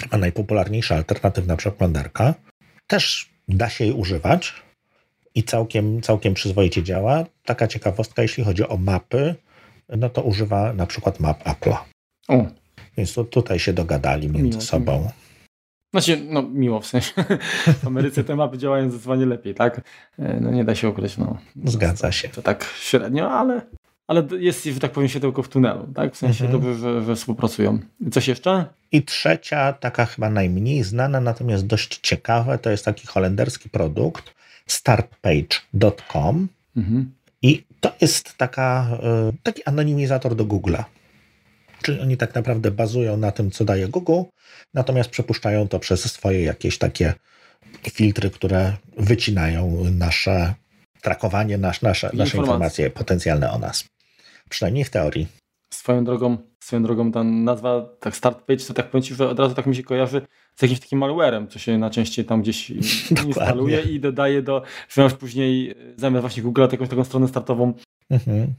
[0.09, 2.33] a najpopularniejsza alternatywna przeglądarka.
[2.87, 4.53] Też da się jej używać
[5.35, 7.25] i całkiem, całkiem przyzwoicie działa.
[7.45, 9.35] Taka ciekawostka, jeśli chodzi o mapy,
[9.89, 11.77] no to używa na przykład map Apple'a.
[12.97, 15.09] Więc to, tutaj się dogadali między miło, sobą.
[15.91, 17.11] Znaczy, no miło w sensie.
[17.81, 19.81] W Ameryce te mapy działają zdecydowanie lepiej, tak?
[20.19, 21.37] E, no nie da się ukryć, no.
[21.65, 22.29] Zgadza się.
[22.29, 23.61] To tak średnio, ale,
[24.07, 26.13] ale jest, że tak powiem, światełko w tunelu, tak?
[26.13, 26.61] W sensie mhm.
[26.61, 27.79] dobrze, że, że współpracują.
[28.11, 28.65] Coś jeszcze?
[28.91, 34.33] I trzecia, taka chyba najmniej znana, natomiast dość ciekawe, to jest taki holenderski produkt
[34.67, 37.11] startpage.com mhm.
[37.41, 40.83] i to jest taka, e, taki anonimizator do Google'a.
[41.81, 44.21] Czyli oni tak naprawdę bazują na tym, co daje Google,
[44.73, 47.13] natomiast przepuszczają to przez swoje jakieś takie
[47.91, 50.53] filtry, które wycinają nasze
[51.01, 53.85] trakowanie, nasz, nasze, nasze informacje potencjalne o nas.
[54.49, 55.27] Przynajmniej w teorii.
[55.73, 59.39] Swoją drogą, swoją drogą ta nazwa, tak start page, to tak powiem Ci, że od
[59.39, 60.21] razu tak mi się kojarzy
[60.55, 62.69] z jakimś takim malwarem, co się najczęściej tam gdzieś
[63.27, 67.73] instaluje i dodaje do, że masz później zamiast właśnie Google jakąś taką stronę startową
[68.09, 68.53] mhm.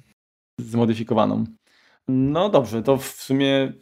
[0.60, 1.44] zmodyfikowaną.
[2.08, 3.72] No dobrze, to w sumie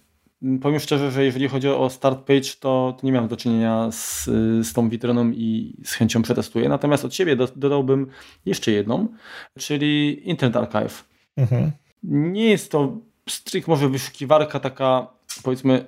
[0.61, 4.24] powiem szczerze, że jeżeli chodzi o start page, to, to nie miałem do czynienia z,
[4.66, 6.68] z tą witryną i z chęcią przetestuję.
[6.68, 8.06] Natomiast od siebie do, dodałbym
[8.46, 9.09] jeszcze jedną,
[9.59, 11.04] czyli Internet Archive.
[11.37, 11.70] Mhm.
[12.02, 12.96] Nie jest to
[13.28, 15.06] strych może wyszukiwarka taka
[15.42, 15.87] powiedzmy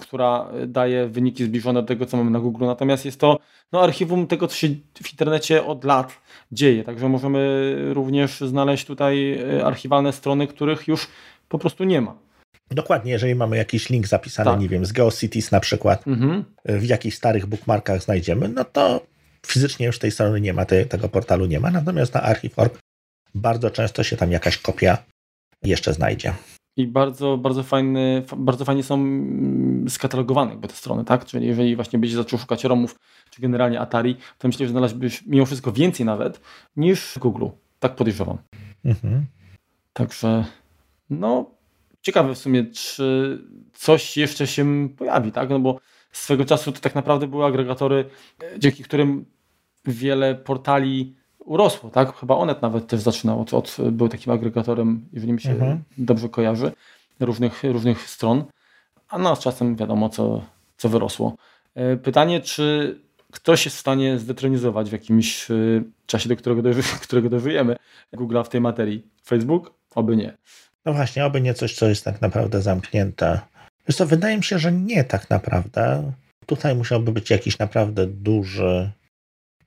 [0.00, 2.66] która daje wyniki zbliżone do tego, co mamy na Google.
[2.66, 3.38] Natomiast jest to
[3.72, 4.68] no, archiwum tego, co się
[5.02, 6.20] w internecie od lat
[6.52, 6.84] dzieje.
[6.84, 11.08] Także możemy również znaleźć tutaj e, archiwalne strony, których już
[11.48, 12.18] po prostu nie ma.
[12.70, 14.60] Dokładnie, jeżeli mamy jakiś link zapisany, tak.
[14.60, 16.44] nie wiem, z GeoCities na przykład, mhm.
[16.64, 19.06] w jakichś starych bookmarkach znajdziemy, no to
[19.46, 22.78] fizycznie już tej strony nie ma, te, tego portalu nie ma, natomiast na Archive.org
[23.34, 24.98] bardzo często się tam jakaś kopia
[25.62, 26.32] jeszcze znajdzie.
[26.76, 31.24] I bardzo, bardzo, fajny, bardzo fajnie są mm, skatalogowane jakby te strony, tak?
[31.24, 32.98] Czyli jeżeli właśnie byś zaczął szukać ROMów,
[33.30, 36.40] czy generalnie Atari, to myślę, że znalazłbyś mimo wszystko więcej nawet
[36.76, 37.46] niż w Google.
[37.78, 38.38] Tak podejrzewam.
[38.84, 39.26] Mhm.
[39.92, 40.44] Także
[41.10, 41.50] no,
[42.02, 43.38] ciekawe w sumie, czy
[43.72, 45.50] coś jeszcze się pojawi, tak?
[45.50, 45.80] No bo
[46.12, 48.04] swego czasu to tak naprawdę były agregatory,
[48.42, 49.24] e, dzięki którym
[49.84, 52.16] wiele portali urosło, tak?
[52.16, 55.82] Chyba Onet nawet też zaczynał, od, od był takim agregatorem, jeżeli mi się mhm.
[55.98, 56.72] dobrze kojarzy,
[57.20, 58.44] różnych, różnych stron,
[59.08, 60.44] a no z czasem wiadomo, co,
[60.76, 61.36] co wyrosło.
[61.74, 62.98] E, pytanie, czy
[63.32, 65.54] ktoś jest w stanie zdetronizować w jakimś e,
[66.06, 67.76] czasie, do którego, doży, którego dożyjemy
[68.12, 69.06] Google w tej materii?
[69.24, 69.74] Facebook?
[69.94, 70.36] Oby nie.
[70.86, 73.40] No właśnie, oby nie coś, co jest tak naprawdę zamknięte.
[73.88, 76.12] Wiesz co, wydaje mi się, że nie tak naprawdę.
[76.46, 78.90] Tutaj musiałby być jakiś naprawdę duży,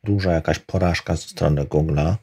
[0.04, 2.16] duża jakaś porażka ze strony Google'a.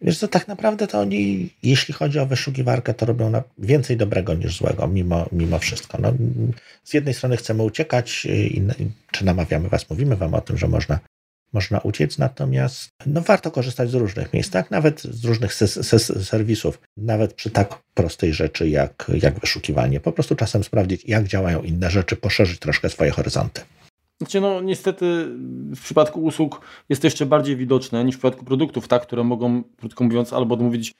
[0.00, 4.58] Wiesz co, tak naprawdę to oni, jeśli chodzi o wyszukiwarkę, to robią więcej dobrego niż
[4.58, 5.98] złego, mimo, mimo wszystko.
[5.98, 6.12] No,
[6.84, 8.62] z jednej strony chcemy uciekać, i,
[9.10, 10.98] czy namawiamy was, mówimy wam o tym, że można,
[11.54, 14.70] można uciec, natomiast no, warto korzystać z różnych miejsc, tak?
[14.70, 15.54] nawet z różnych
[16.24, 20.00] serwisów, nawet przy tak prostej rzeczy jak, jak wyszukiwanie.
[20.00, 23.60] Po prostu czasem sprawdzić, jak działają inne rzeczy, poszerzyć troszkę swoje horyzonty.
[24.18, 25.26] Znaczy, no niestety
[25.76, 29.62] w przypadku usług jest to jeszcze bardziej widoczne niż w przypadku produktów, tak, które mogą,
[29.62, 30.94] krótko mówiąc, albo odmówić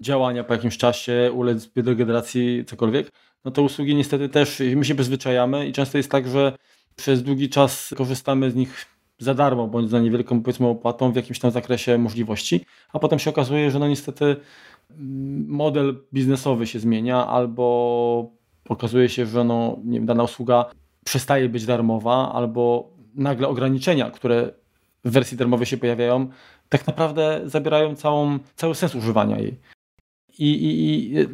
[0.00, 3.10] działania po jakimś czasie, ulec degeneracji, cokolwiek.
[3.44, 6.52] No to usługi niestety też, my się przyzwyczajamy i często jest tak, że
[6.96, 8.86] przez długi czas korzystamy z nich
[9.18, 13.30] za darmo, bądź za niewielką powiedzmy opłatą w jakimś tam zakresie możliwości, a potem się
[13.30, 14.24] okazuje, że no niestety
[14.90, 18.30] mm, model biznesowy się zmienia albo
[18.68, 20.64] okazuje się, że no, nie wiem, dana usługa
[21.04, 24.50] przestaje być darmowa, albo nagle ograniczenia, które
[25.04, 26.28] w wersji darmowej się pojawiają,
[26.68, 29.60] tak naprawdę zabierają całą, cały sens używania jej.
[30.38, 31.26] I, i, i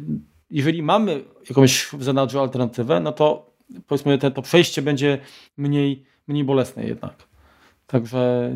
[0.51, 3.51] jeżeli mamy jakąś w zanadrzu alternatywę, no to
[3.87, 5.17] powiedzmy to, to przejście będzie
[5.57, 7.27] mniej, mniej bolesne jednak.
[7.87, 8.51] Także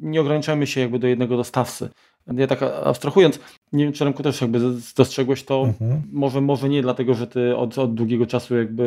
[0.00, 1.88] nie ograniczajmy się jakby do jednego dostawcy.
[2.26, 3.38] Ja tak abstrahując,
[3.72, 4.58] nie wiem, czy Remku też jakby
[4.96, 6.02] dostrzegłeś to, mhm.
[6.12, 8.82] może, może nie dlatego, że ty od, od długiego czasu jakby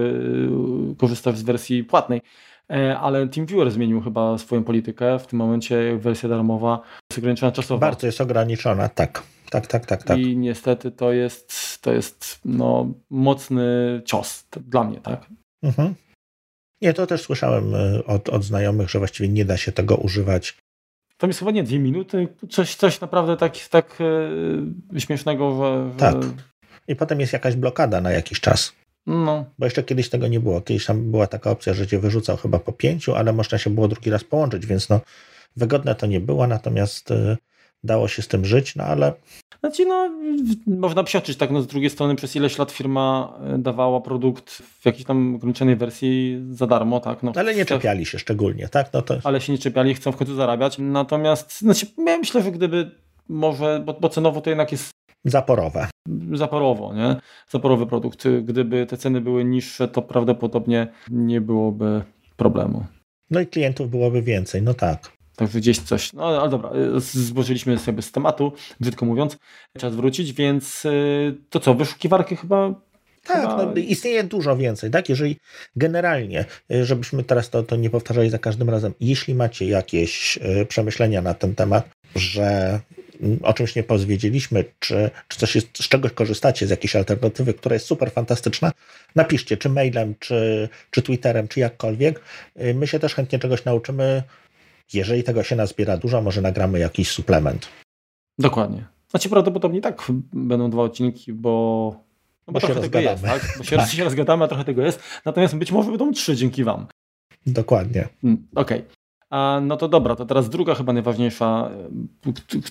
[0.94, 2.22] y, korzystasz z wersji płatnej,
[2.72, 5.20] e, ale TeamViewer zmienił chyba swoją politykę.
[5.20, 7.80] W tym momencie wersja darmowa jest ograniczona czasowo.
[7.80, 9.24] Bardzo jest ograniczona, tak.
[9.50, 10.20] Tak, tak, tak, tak.
[10.20, 15.26] I niestety to jest, to jest no, mocny cios dla mnie, tak?
[15.64, 15.96] Mhm.
[16.86, 20.58] Nie, to też słyszałem y, od, od znajomych, że właściwie nie da się tego używać
[21.18, 23.98] tam jest chyba nie dwie minuty, coś, coś naprawdę tak, tak
[24.96, 26.00] e, śmiesznego, że, że...
[26.00, 26.16] Tak.
[26.88, 28.74] I potem jest jakaś blokada na jakiś czas.
[29.08, 29.46] No.
[29.60, 30.62] Bo jeszcze kiedyś tego nie było.
[30.62, 33.88] Kiedyś tam była taka opcja, że cię wyrzucał chyba po pięciu, ale można się było
[33.88, 35.02] drugi raz połączyć, więc no
[35.56, 37.38] wygodne to nie było, natomiast y,
[37.84, 39.14] dało się z tym żyć, no ale
[39.60, 40.12] znaczy, no,
[40.68, 44.86] można psioczyć, tak, no, z drugiej strony przez ileś lat firma e, dawała produkt w
[44.86, 47.24] jakiejś tam ograniczonej wersji za darmo, tak.
[47.24, 48.94] No, ale nie czepiali się szczególnie, tak?
[48.94, 49.18] No to...
[49.24, 50.78] Ale się nie czepiali, chcą w końcu zarabiać.
[50.78, 52.92] Natomiast, znaczy, ja myślę, że gdyby
[53.30, 54.90] może, bo, bo cenowo to jednak jest
[55.26, 55.88] Zaporowe.
[56.34, 57.16] Zaporowo, nie?
[57.50, 58.28] Zaporowy produkt.
[58.44, 62.02] Gdyby te ceny były niższe, to prawdopodobnie nie byłoby
[62.38, 62.86] problemu.
[63.32, 65.12] No i klientów byłoby więcej, no tak.
[65.36, 69.38] Także gdzieś coś, no ale dobra, y, zbożyliśmy sobie z tematu, brzydko mówiąc,
[69.78, 72.74] czas wrócić, więc y, to co, wyszukiwarki chyba
[73.24, 73.66] tak, chyba...
[73.66, 75.10] no, istnieje dużo więcej, tak?
[75.10, 75.38] Jeżeli
[75.76, 81.22] generalnie, y, żebyśmy teraz to, to nie powtarzali za każdym razem, jeśli macie jakieś przemyślenia
[81.22, 82.80] na ten temat, że
[83.22, 87.54] mm, o czymś nie powiedzieliśmy, czy, czy coś jest, z czegoś korzystacie, z jakiejś alternatywy,
[87.54, 88.72] która jest super fantastyczna,
[89.16, 92.22] napiszcie, czy mailem, czy, czy Twitterem, czy jakkolwiek.
[92.74, 94.24] My się też chętnie czegoś nauczymy
[94.94, 97.68] jeżeli tego się nazbiera dużo, może nagramy jakiś suplement.
[98.40, 98.86] Dokładnie.
[99.10, 101.96] Znaczy prawdopodobnie tak będą dwa odcinki, bo,
[102.48, 103.56] no bo, bo trochę tego jest, tak?
[103.58, 103.90] Bo się, tak.
[103.90, 105.00] się rozgadamy, a trochę tego jest.
[105.26, 106.88] Natomiast być może będą trzy dzięki Wam.
[107.46, 108.08] Dokładnie.
[108.24, 108.80] Mm, okej.
[108.80, 108.96] Okay.
[109.30, 111.72] A, no to dobra, to teraz druga chyba najważniejsza,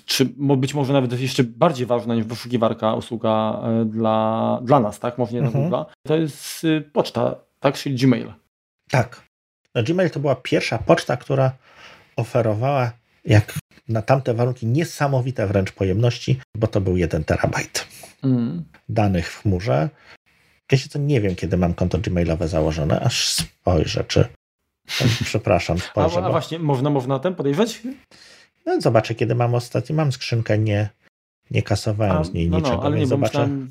[0.05, 0.25] czy
[0.57, 5.19] być może nawet jeszcze bardziej ważna niż wyszukiwarka, usługa e, dla, dla nas, tak?
[5.19, 5.65] Może nie dla mhm.
[5.65, 5.91] Google.
[6.07, 7.75] To jest y, poczta, tak?
[7.75, 8.33] Czyli Gmail.
[8.91, 9.23] Tak.
[9.75, 11.53] No, Gmail to była pierwsza poczta, która
[12.17, 12.93] oferowała
[13.25, 13.55] jak
[13.89, 17.87] na tamte warunki niesamowite wręcz pojemności, bo to był 1 terabajt
[18.23, 18.65] mm.
[18.89, 19.89] danych w chmurze.
[20.71, 24.29] Wiecie co, nie wiem, kiedy mam konto gmailowe założone, aż spojrzę, czy...
[25.25, 26.23] Przepraszam, spojrzę.
[26.23, 27.83] A, a właśnie, można, można ten podejrzeć?
[28.67, 29.97] No, zobaczę, kiedy mam ostatni.
[29.97, 30.89] Mam skrzynkę, nie,
[31.51, 33.71] nie kasowałem a, z niej no, niczego, no, ale nie, zobaczę, myślałem...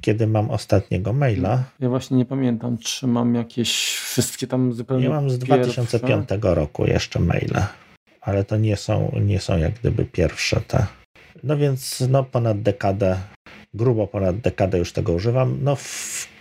[0.00, 1.64] kiedy mam ostatniego maila.
[1.80, 6.54] Ja właśnie nie pamiętam, czy mam jakieś wszystkie tam zupełnie Ja mam z 2005 pierwsze.
[6.54, 7.62] roku jeszcze maile,
[8.20, 10.86] ale to nie są, nie są jak gdyby pierwsze te.
[11.42, 13.16] No więc no ponad dekadę,
[13.74, 15.58] grubo ponad dekadę już tego używam.
[15.62, 15.76] No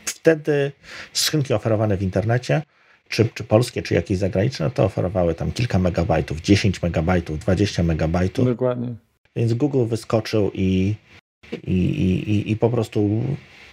[0.06, 0.72] wtedy
[1.13, 2.62] skrzynki oferowane w internecie
[3.10, 8.46] czy, czy polskie, czy jakieś zagraniczne, to oferowały tam kilka megabajtów, 10 megabajtów, 20 megabajtów.
[8.46, 8.96] Dokładnie.
[9.36, 10.96] Więc Google wyskoczył i,
[11.67, 13.21] i, i, i po prostu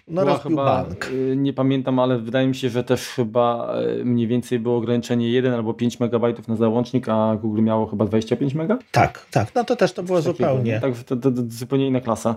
[0.08, 1.10] no Była chyba, bank.
[1.10, 5.30] Y, nie pamiętam, ale wydaje mi się, że też chyba y, mniej więcej było ograniczenie
[5.30, 8.78] 1 albo 5 megabajtów na załącznik, a Google miało chyba 25 mega?
[8.90, 9.54] Tak, tak.
[9.54, 10.80] No to też to było zupełnie.
[10.80, 12.36] Tak, to, to, to, zupełnie inna klasa.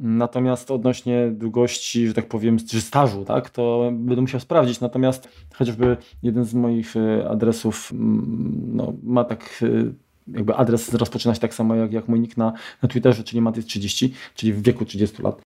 [0.00, 4.80] Natomiast odnośnie długości, że tak powiem, czy stażu, tak, to będę musiał sprawdzić.
[4.80, 9.64] Natomiast chociażby jeden z moich y, adresów mm, no, ma tak
[10.28, 14.08] jakby adres rozpoczyna się tak samo jak, jak mój nick na, na Twitterze, czyli Matys30,
[14.34, 15.40] czyli w wieku 30 lat.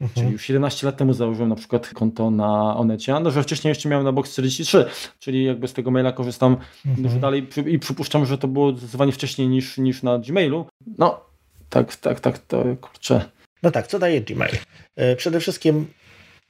[0.00, 0.14] Mhm.
[0.14, 3.88] Czyli już 11 lat temu założyłem na przykład konto na Onecie, no że wcześniej jeszcze
[3.88, 4.84] miałem na Box 43,
[5.18, 7.20] czyli jakby z tego maila korzystam mhm.
[7.20, 10.66] dalej i przypuszczam, że to było zdecydowanie wcześniej niż, niż na Gmailu.
[10.98, 11.20] No,
[11.68, 13.30] tak, tak, tak, to kurczę.
[13.62, 14.56] No tak, co daje Gmail?
[14.96, 15.86] E, przede wszystkim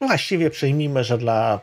[0.01, 1.61] właściwie przyjmijmy, że dla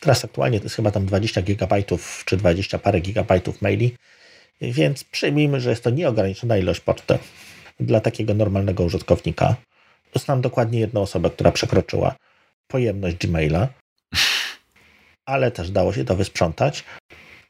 [0.00, 3.94] teraz aktualnie to jest chyba tam 20 gigabajtów czy 20 parę gigabajtów maili,
[4.60, 7.18] więc przyjmijmy, że jest to nieograniczona ilość poczty
[7.80, 9.56] dla takiego normalnego użytkownika.
[10.14, 12.14] Znam dokładnie jedną osobę, która przekroczyła
[12.68, 13.68] pojemność Gmaila,
[15.26, 16.84] ale też dało się to wysprzątać.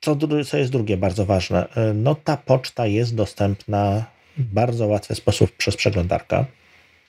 [0.00, 0.16] Co,
[0.46, 1.68] co jest drugie bardzo ważne?
[1.74, 4.04] E, no ta poczta jest dostępna
[4.36, 6.44] w bardzo łatwy sposób przez przeglądarkę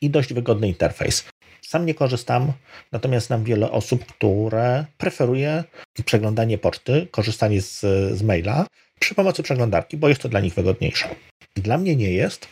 [0.02, 1.26] i dość wygodny interfejs.
[1.70, 2.54] Sam nie korzystam,
[2.92, 5.64] natomiast znam wiele osób, które preferuje
[6.06, 7.80] przeglądanie poczty, korzystanie z,
[8.18, 8.68] z maila
[9.00, 11.16] przy pomocy przeglądarki, bo jest to dla nich wygodniejsze.
[11.56, 12.48] Dla mnie nie jest.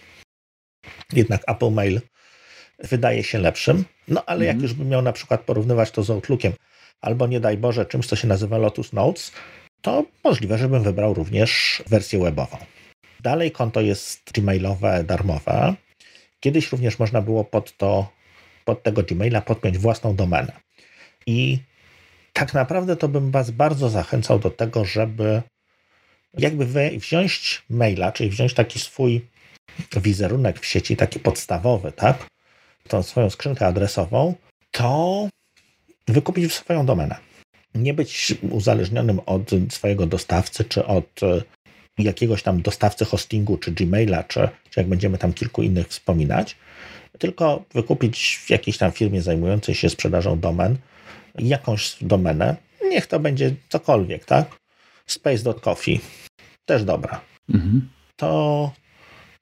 [1.13, 2.01] Jednak Apple Mail
[2.79, 3.85] wydaje się lepszym.
[4.07, 4.63] No ale jak mhm.
[4.63, 6.53] już bym miał na przykład porównywać to z Outlookiem,
[7.01, 9.31] albo nie daj Boże czymś, co się nazywa Lotus Notes,
[9.81, 12.57] to możliwe, żebym wybrał również wersję webową.
[13.19, 15.75] Dalej konto jest gmailowe, darmowe.
[16.39, 18.16] Kiedyś również można było pod to,
[18.67, 20.53] pod tego Gmaila podpiąć własną domenę.
[21.25, 21.59] I
[22.33, 25.41] tak naprawdę to bym Was bardzo zachęcał do tego, żeby
[26.37, 26.65] jakby
[26.99, 29.27] wziąć maila, czyli wziąć taki swój
[29.95, 32.27] wizerunek w sieci, taki podstawowy, tak?
[32.87, 34.35] Tą swoją skrzynkę adresową,
[34.71, 35.29] to
[36.07, 37.15] wykupić swoją domenę.
[37.75, 41.41] Nie być uzależnionym od swojego dostawcy, czy od e,
[41.97, 46.55] jakiegoś tam dostawcy hostingu, czy Gmaila, czy, czy jak będziemy tam kilku innych wspominać,
[47.19, 50.77] tylko wykupić w jakiejś tam firmie zajmującej się sprzedażą domen
[51.39, 52.55] jakąś domenę,
[52.89, 54.59] niech to będzie cokolwiek, tak?
[55.05, 55.99] Space.coffee,
[56.65, 57.21] też dobra.
[57.49, 57.89] Mhm.
[58.15, 58.71] To,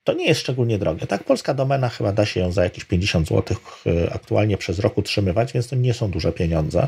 [0.03, 1.07] to nie jest szczególnie drogie.
[1.07, 3.57] Tak, polska domena chyba da się ją za jakieś 50 zł
[3.87, 6.87] y, aktualnie przez rok utrzymywać, więc to nie są duże pieniądze.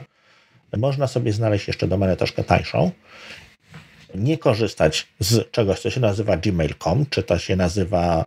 [0.77, 2.91] Można sobie znaleźć jeszcze domenę troszkę tańszą.
[4.15, 8.25] Nie korzystać z czegoś, co się nazywa gmail.com, czy to się nazywa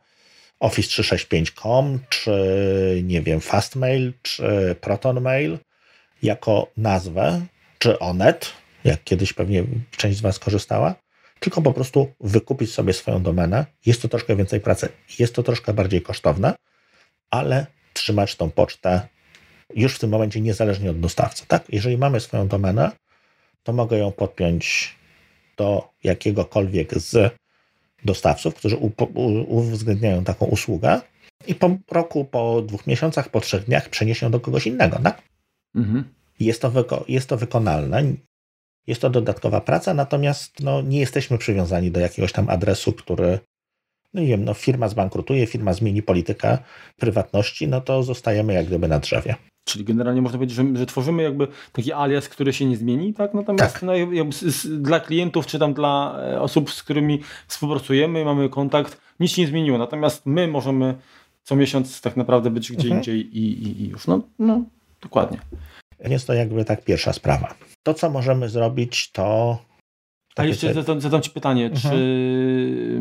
[0.61, 5.59] office365.com, czy nie wiem, fastmail, czy protonmail
[6.23, 7.41] jako nazwę,
[7.79, 8.53] czy onet,
[8.85, 9.65] jak kiedyś pewnie
[9.97, 10.95] część z Was korzystała,
[11.41, 13.67] tylko po prostu wykupić sobie swoją domenę.
[13.87, 16.55] Jest to troszkę więcej pracy, jest to troszkę bardziej kosztowne,
[17.31, 19.09] ale trzymać tą pocztę
[19.75, 21.47] już w tym momencie niezależnie od dostawcy.
[21.47, 21.65] Tak?
[21.69, 22.91] Jeżeli mamy swoją domenę,
[23.63, 24.95] to mogę ją podpiąć
[25.57, 27.35] do jakiegokolwiek z
[28.05, 28.77] dostawców, którzy
[29.47, 31.01] uwzględniają taką usługę
[31.47, 34.99] i po roku, po dwóch miesiącach, po trzech dniach przenieść ją do kogoś innego.
[34.99, 35.23] Tak?
[35.75, 36.05] Mhm.
[36.41, 38.03] Jest, to jest to wykonalne.
[38.87, 43.39] Jest to dodatkowa praca, natomiast no, nie jesteśmy przywiązani do jakiegoś tam adresu, który,
[44.15, 46.59] no nie wiem, no, firma zbankrutuje, firma zmieni politykę
[46.97, 49.35] prywatności, no to zostajemy jak gdyby na drzewie.
[49.73, 53.35] Czyli generalnie można powiedzieć, że, że tworzymy jakby taki alias, który się nie zmieni, tak?
[53.35, 53.83] Natomiast tak.
[53.83, 53.93] No,
[54.71, 59.49] dla klientów, czy tam dla e, osób, z którymi współpracujemy, mamy kontakt, nic się nie
[59.49, 59.79] zmieniło.
[59.79, 60.95] Natomiast my możemy
[61.43, 62.97] co miesiąc tak naprawdę być gdzie mhm.
[62.97, 64.07] indziej i, i, i już.
[64.07, 64.65] No, no,
[65.01, 65.39] dokładnie.
[66.05, 67.55] Jest to jakby tak pierwsza sprawa.
[67.83, 69.59] To, co możemy zrobić, to.
[70.37, 71.81] A jeszcze zadam, zadam Ci pytanie, mhm.
[71.83, 73.01] czy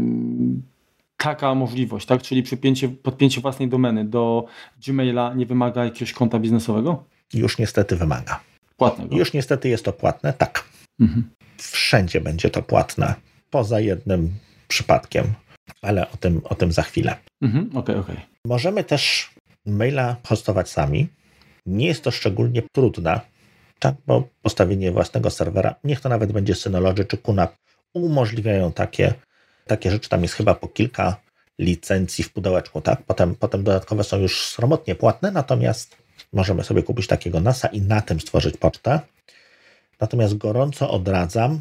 [1.23, 2.21] taka możliwość, tak?
[2.21, 4.45] Czyli przypięcie, podpięcie własnej domeny do
[4.87, 7.03] Gmaila nie wymaga jakiegoś konta biznesowego?
[7.33, 8.39] Już niestety wymaga.
[8.77, 9.17] Płatnego.
[9.17, 10.63] Już niestety jest to płatne, tak.
[10.99, 11.29] Mhm.
[11.57, 13.13] Wszędzie będzie to płatne,
[13.49, 14.33] poza jednym
[14.67, 15.25] przypadkiem,
[15.81, 17.15] ale o tym, o tym za chwilę.
[17.41, 18.15] Mhm, okay, okay.
[18.45, 19.29] Możemy też
[19.65, 21.07] maila hostować sami.
[21.65, 23.21] Nie jest to szczególnie trudne,
[23.79, 27.55] tak, bo postawienie własnego serwera, niech to nawet będzie Synology czy QNAP,
[27.93, 29.13] umożliwiają takie,
[29.69, 30.09] takie rzeczy.
[30.09, 31.15] Tam jest chyba po kilka
[31.59, 33.03] licencji w pudełeczku, tak?
[33.03, 35.95] Potem, potem dodatkowe są już sromotnie płatne, natomiast
[36.33, 38.99] możemy sobie kupić takiego NASA i na tym stworzyć pocztę.
[39.99, 41.59] Natomiast gorąco odradzam,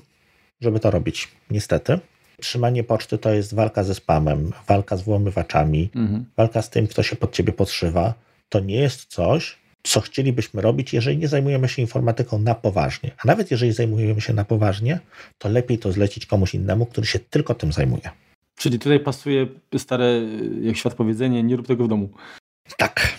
[0.61, 1.29] żeby to robić.
[1.51, 1.99] Niestety.
[2.41, 6.25] Trzymanie poczty to jest walka ze spamem, walka z włamywaczami, mhm.
[6.37, 8.15] walka z tym, kto się pod ciebie podszywa.
[8.49, 13.11] To nie jest coś, co chcielibyśmy robić, jeżeli nie zajmujemy się informatyką na poważnie.
[13.25, 15.01] A nawet jeżeli zajmujemy się na poważnie,
[15.39, 18.11] to lepiej to zlecić komuś innemu, który się tylko tym zajmuje.
[18.57, 19.47] Czyli tutaj pasuje
[19.79, 20.21] stare,
[20.61, 22.11] jak świat powiedzenie, nie rób tego w domu.
[22.77, 23.19] Tak.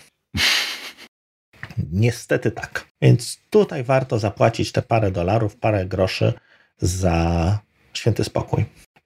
[1.91, 2.86] Niestety tak.
[3.02, 6.34] Więc tutaj warto zapłacić te parę dolarów, parę groszy
[6.78, 7.60] za
[7.93, 8.65] święty spokój.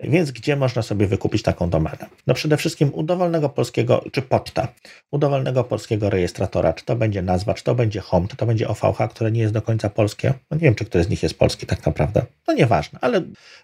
[0.09, 2.05] Więc gdzie można sobie wykupić taką domenę?
[2.27, 4.67] No przede wszystkim u dowolnego polskiego, czy poczta,
[5.11, 8.67] u dowolnego polskiego rejestratora, czy to będzie nazwa, czy to będzie home, czy to będzie
[8.67, 10.33] OVH, które nie jest do końca polskie.
[10.51, 12.25] No nie wiem, czy któryś z nich jest polski tak naprawdę.
[12.47, 13.21] No nieważne, ale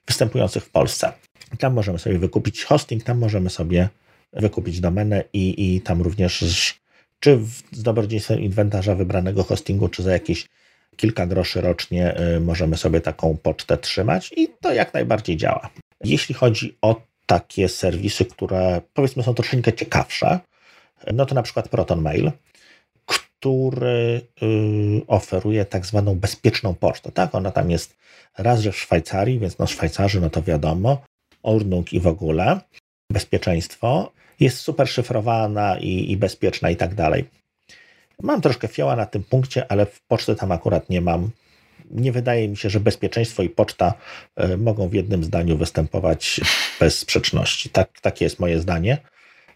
[0.08, 1.12] występujących w Polsce.
[1.60, 3.90] Tam możemy sobie wykupić hosting, tam możemy sobie
[4.34, 6.80] wykupić domenę i, i tam również
[7.20, 7.40] czy
[7.72, 10.48] z dobrodziejstwem inwentarza wybranego hostingu, czy za jakieś
[10.96, 15.70] kilka groszy rocznie y, możemy sobie taką pocztę trzymać i to jak najbardziej działa.
[16.04, 20.40] Jeśli chodzi o takie serwisy, które powiedzmy są troszeczkę ciekawsze,
[21.14, 22.32] no to na przykład Proton Mail,
[23.06, 27.12] który y, oferuje tak zwaną bezpieczną pocztę.
[27.12, 27.98] Tak, ona tam jest
[28.38, 31.02] raz, że w Szwajcarii, więc no Szwajcarzy, no to wiadomo,
[31.44, 32.60] Ordnung i w ogóle,
[33.12, 37.26] bezpieczeństwo, jest super szyfrowana i, i bezpieczna i tak dalej.
[38.22, 41.30] Mam troszkę fioła na tym punkcie, ale w poczty tam akurat nie mam.
[41.90, 43.94] Nie wydaje mi się, że bezpieczeństwo i poczta
[44.44, 46.42] y, mogą w jednym zdaniu występować
[46.80, 47.70] bez sprzeczności.
[47.70, 48.98] Tak, takie jest moje zdanie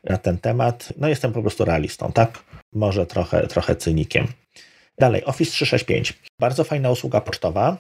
[0.04, 0.94] na ten temat.
[0.98, 2.44] No jestem po prostu realistą, tak?
[2.74, 4.28] Może trochę, trochę cynikiem.
[5.00, 6.14] Dalej, Office 365.
[6.40, 7.78] Bardzo fajna usługa pocztowa.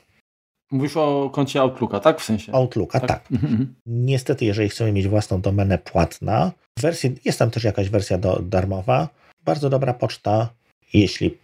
[0.72, 2.22] Mówisz o koncie Outlooka, tak?
[2.22, 2.54] W sensie?
[2.54, 3.10] Outlooka, tak.
[3.10, 3.32] tak.
[3.32, 3.76] Mhm.
[3.86, 9.10] Niestety, jeżeli chcemy mieć własną domenę płatna, wersji, jest tam też jakaś wersja do, darmowa.
[9.46, 10.50] Bardzo dobra poczta,
[10.94, 11.38] jeśli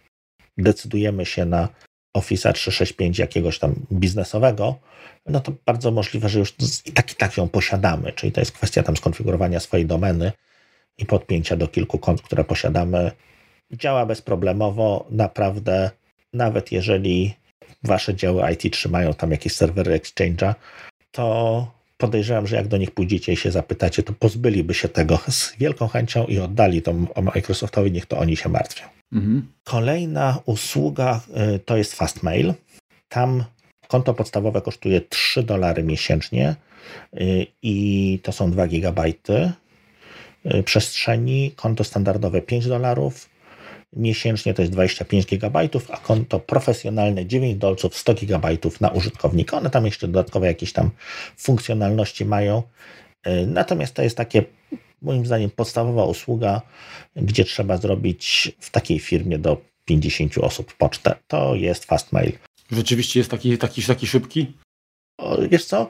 [0.58, 1.68] decydujemy się na
[2.14, 4.78] Office 365 jakiegoś tam biznesowego,
[5.26, 6.54] no to bardzo możliwe, że już
[6.86, 10.32] i tak i tak ją posiadamy, czyli to jest kwestia tam skonfigurowania swojej domeny
[10.98, 13.12] i podpięcia do kilku kont, które posiadamy.
[13.72, 15.90] Działa bezproblemowo, naprawdę,
[16.32, 17.34] nawet jeżeli
[17.84, 20.54] wasze działy IT trzymają tam jakieś serwery Exchange'a,
[21.12, 21.66] to
[22.00, 25.88] podejrzewam, że jak do nich pójdziecie i się zapytacie, to pozbyliby się tego z wielką
[25.88, 26.94] chęcią i oddali to
[27.34, 28.86] Microsoftowi, niech to oni się martwią.
[29.12, 29.46] Mhm.
[29.64, 31.20] Kolejna usługa
[31.54, 32.54] y, to jest Fastmail.
[33.08, 33.44] Tam
[33.88, 36.56] konto podstawowe kosztuje 3 dolary miesięcznie
[37.20, 39.52] y, i to są 2 gigabajty
[40.46, 41.52] y, przestrzeni.
[41.56, 43.28] Konto standardowe 5 dolarów
[43.96, 48.48] miesięcznie to jest 25 GB, a konto profesjonalne 9 dolców 100 GB
[48.80, 49.56] na użytkownika.
[49.56, 50.90] One tam jeszcze dodatkowe jakieś tam
[51.36, 52.62] funkcjonalności mają.
[53.46, 54.44] Natomiast to jest takie
[55.02, 56.62] moim zdaniem podstawowa usługa,
[57.16, 61.14] gdzie trzeba zrobić w takiej firmie do 50 osób pocztę.
[61.28, 62.32] To jest Fastmail.
[62.70, 64.52] Rzeczywiście jest taki, taki, taki szybki?
[65.18, 65.88] O, wiesz co?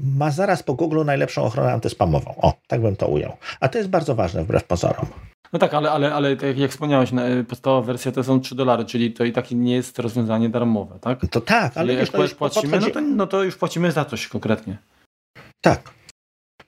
[0.00, 2.34] Ma zaraz po Google najlepszą ochronę antyspamową.
[2.36, 3.36] O, tak bym to ujął.
[3.60, 5.06] A to jest bardzo ważne wbrew pozorom.
[5.54, 7.10] No tak, ale, ale, ale tak jak wspomniałeś,
[7.48, 11.26] podstawowa wersja to są 3 dolary, czyli to i tak nie jest rozwiązanie darmowe, tak?
[11.30, 14.78] To tak, ale jak wiesz, płacimy, no to, no to już płacimy za coś konkretnie.
[15.60, 15.94] Tak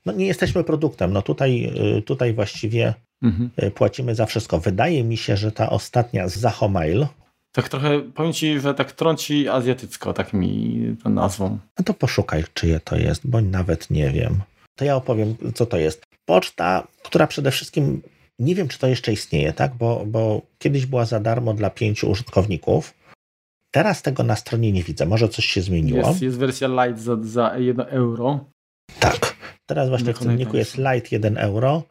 [0.06, 1.12] no nie jesteśmy produktem.
[1.12, 3.50] No tutaj, y, tutaj właściwie mhm.
[3.62, 4.58] Y, płacimy za wszystko.
[4.58, 7.06] Wydaje mi się, że ta ostatnia Zahomail.
[7.52, 11.58] Tak trochę, powiem Ci, że tak trąci azjatycko, tak mi tą nazwą.
[11.78, 14.40] No to poszukaj, czyje to jest, bo nawet nie wiem.
[14.78, 16.02] To ja opowiem, co to jest.
[16.26, 18.02] Poczta, która przede wszystkim,
[18.38, 19.74] nie wiem, czy to jeszcze istnieje, tak?
[19.74, 22.94] Bo, bo kiedyś była za darmo dla pięciu użytkowników.
[23.74, 25.06] Teraz tego na stronie nie widzę.
[25.06, 26.08] Może coś się zmieniło.
[26.08, 28.44] Jest, jest wersja light za, za 1 euro.
[29.00, 29.36] Tak.
[29.66, 31.82] Teraz właśnie w cenniku jest Lite 1 euro,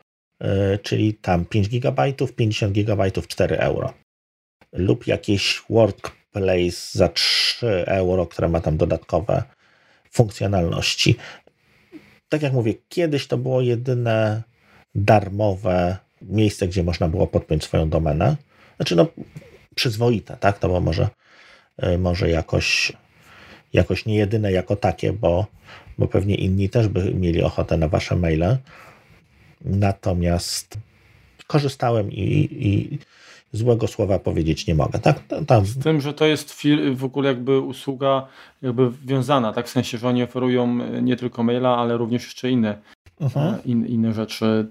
[0.42, 3.94] yy, czyli tam 5 GB, 50 GB 4 euro.
[4.74, 9.44] Lub jakieś Workplace za 3 euro, które ma tam dodatkowe
[10.12, 11.16] funkcjonalności.
[12.30, 14.44] Tak jak mówię, kiedyś to było jedyne
[14.96, 18.36] darmowe miejsce, gdzie można było podpiąć swoją domenę.
[18.76, 19.08] Znaczy, no,
[19.76, 20.60] przyzwoite, tak?
[20.60, 21.10] To bo może,
[21.82, 22.94] yy, może jakoś,
[23.74, 25.46] jakoś nie jedyne jako takie, bo
[25.98, 28.58] bo pewnie inni też by mieli ochotę na wasze maile.
[29.62, 30.78] Natomiast
[31.48, 33.00] korzystałem i, i
[33.54, 35.00] złego słowa powiedzieć nie mogę.
[35.00, 35.20] Tak?
[35.48, 35.66] Tam.
[35.66, 36.62] Z tym, że to jest
[36.96, 38.28] w ogóle jakby usługa
[38.62, 39.68] jakby wiązana, tak?
[39.68, 40.68] W sensie, że oni oferują
[41.02, 42.78] nie tylko maila, ale również jeszcze inne,
[43.22, 43.64] mhm.
[43.66, 44.68] in, inne rzeczy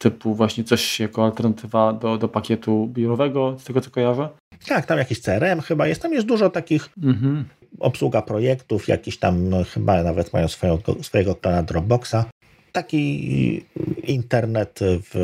[0.00, 4.28] typu właśnie coś jako alternatywa do, do pakietu biurowego, z tego co kojarzę.
[4.66, 7.44] Tak, tam jakiś CRM chyba jest, tam jest dużo takich mhm
[7.78, 12.24] obsługa projektów, jakiś tam, no, chyba nawet mają swoją, swojego klana Dropboxa.
[12.72, 13.64] Taki
[14.02, 15.14] internet w,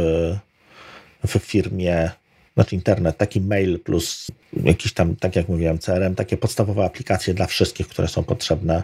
[1.27, 2.11] w firmie,
[2.55, 4.27] znaczy internet, taki mail plus
[4.63, 8.83] jakiś tam, tak jak mówiłem, CRM, takie podstawowe aplikacje dla wszystkich, które są potrzebne,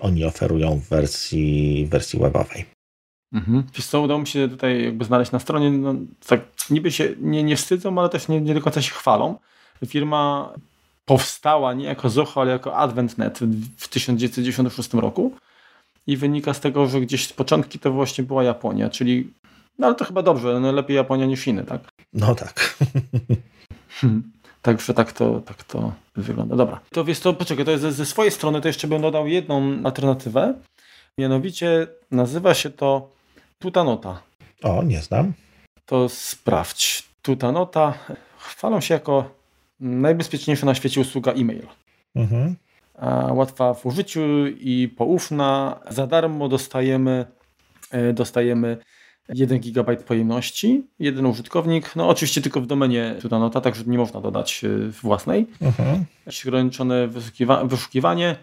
[0.00, 2.64] oni oferują w wersji, wersji webowej.
[3.32, 3.62] Mhm.
[3.74, 5.94] Wiesz co, udało mi się tutaj jakby znaleźć na stronie, no,
[6.26, 6.40] tak
[6.70, 9.38] niby się nie, nie wstydzą, ale też nie, nie do końca się chwalą.
[9.86, 10.52] Firma
[11.04, 13.38] powstała nie jako Zoho, ale jako AdventNet
[13.76, 15.32] w 1996 roku
[16.06, 19.32] i wynika z tego, że gdzieś z początki to właśnie była Japonia, czyli
[19.78, 21.80] no ale to chyba dobrze, no lepiej Japonia niż Chiny, tak?
[22.12, 22.76] No tak.
[24.62, 26.56] Także tak to, tak to wygląda.
[26.56, 26.80] Dobra.
[26.90, 29.78] To wiesz to, poczekaj, to jest ze, ze swojej strony to jeszcze bym dodał jedną
[29.84, 30.54] alternatywę.
[31.18, 33.10] Mianowicie nazywa się to
[33.62, 34.22] Tutanota.
[34.62, 35.32] O, nie znam.
[35.86, 37.02] To sprawdź.
[37.22, 37.94] Tutanota
[38.38, 39.34] chwalą się jako
[39.80, 41.66] najbezpieczniejsza na świecie usługa e-mail.
[42.14, 42.56] Mhm.
[43.30, 45.80] Łatwa w użyciu i poufna.
[45.90, 47.26] Za darmo dostajemy,
[47.90, 48.76] e, dostajemy
[49.28, 53.98] 1 GB pojemności, jeden użytkownik, no oczywiście tylko w domenie tu na notatek, że nie
[53.98, 55.46] można dodać y, własnej.
[55.60, 56.04] Mhm.
[56.46, 58.36] Ograniczone wyszukiwa wyszukiwanie,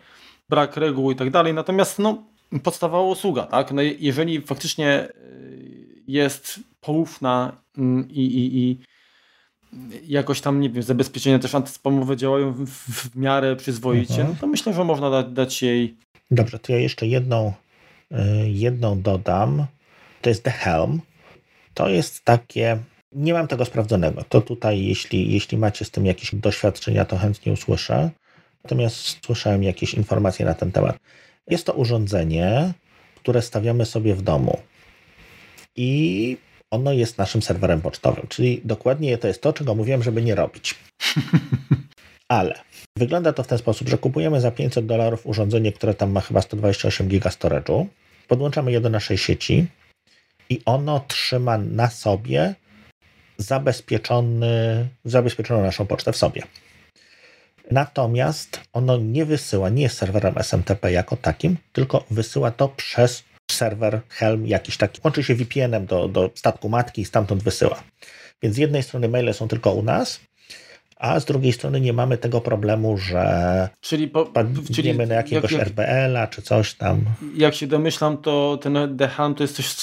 [0.49, 2.23] brak reguł i tak dalej, natomiast no,
[2.63, 3.71] podstawowa usługa, tak?
[3.71, 8.79] No, jeżeli faktycznie y, jest poufna mm, i, i, i
[10.07, 14.35] jakoś tam, nie wiem, zabezpieczenia też antyspamowe działają w, w miarę przyzwoicie, mhm.
[14.35, 15.97] to myślę, że można dać, dać jej...
[16.31, 17.53] Dobrze, to ja jeszcze jedną,
[18.11, 18.15] y,
[18.49, 19.65] jedną dodam.
[20.21, 21.01] To jest The Helm.
[21.73, 22.77] To jest takie...
[23.11, 24.23] Nie mam tego sprawdzonego.
[24.29, 28.09] To tutaj, jeśli, jeśli macie z tym jakieś doświadczenia, to chętnie usłyszę.
[28.63, 30.97] Natomiast słyszałem jakieś informacje na ten temat.
[31.49, 32.73] Jest to urządzenie,
[33.15, 34.59] które stawiamy sobie w domu.
[35.75, 36.37] I
[36.71, 40.75] ono jest naszym serwerem pocztowym, czyli dokładnie to jest to, czego mówiłem, żeby nie robić.
[42.27, 42.59] Ale
[42.97, 46.41] wygląda to w ten sposób, że kupujemy za 500 dolarów urządzenie, które tam ma chyba
[46.41, 47.85] 128 giga storage'u,
[48.27, 49.67] podłączamy je do naszej sieci
[50.49, 52.55] i ono trzyma na sobie
[53.37, 56.43] zabezpieczony, zabezpieczoną naszą pocztę w sobie.
[57.71, 64.01] Natomiast ono nie wysyła, nie jest serwerem SMTP jako takim, tylko wysyła to przez serwer
[64.09, 67.83] Helm jakiś taki, łączy się VPN-em do, do statku matki i stamtąd wysyła.
[68.41, 70.19] Więc z jednej strony maile są tylko u nas,
[70.97, 74.31] a z drugiej strony nie mamy tego problemu, że czyli po,
[74.73, 77.05] czyli na jakiegoś jak, RBL-a czy coś tam.
[77.35, 79.75] Jak się domyślam, to ten The Helm to jest coś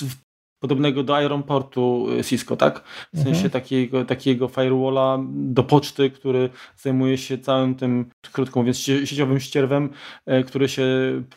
[0.58, 2.84] podobnego do Ironportu y, Cisco, tak?
[3.14, 3.50] W sensie mhm.
[3.50, 9.90] takiego, takiego firewalla do poczty, który zajmuje się całym tym, krótko mówiąc, sieciowym ścierwem,
[10.26, 10.86] e, który się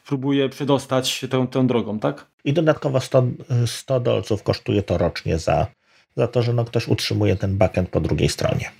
[0.05, 2.27] próbuje przedostać tą, tą drogą, tak?
[2.45, 3.23] I dodatkowo 100,
[3.65, 5.67] 100 dolców kosztuje to rocznie za,
[6.15, 8.71] za to, że no ktoś utrzymuje ten backend po drugiej stronie.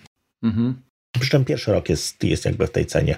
[0.44, 0.82] Mhm.
[1.20, 3.18] Przy czym pierwszy rok jest, jest jakby w tej cenie,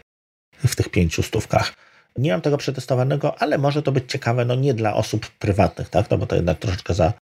[0.68, 1.74] w tych pięciu stówkach.
[2.18, 6.10] Nie mam tego przetestowanego, ale może to być ciekawe, no nie dla osób prywatnych, tak?
[6.10, 7.14] No bo to jednak troszeczkę za,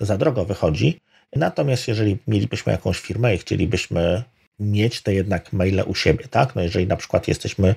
[0.00, 1.00] za drogo wychodzi.
[1.36, 4.22] Natomiast jeżeli mielibyśmy jakąś firmę i chcielibyśmy
[4.58, 6.54] mieć te jednak maile u siebie, tak?
[6.54, 7.74] No jeżeli na przykład jesteśmy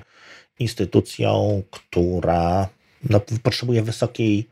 [0.58, 2.68] instytucją, która
[3.10, 4.48] no, potrzebuje wysokiej,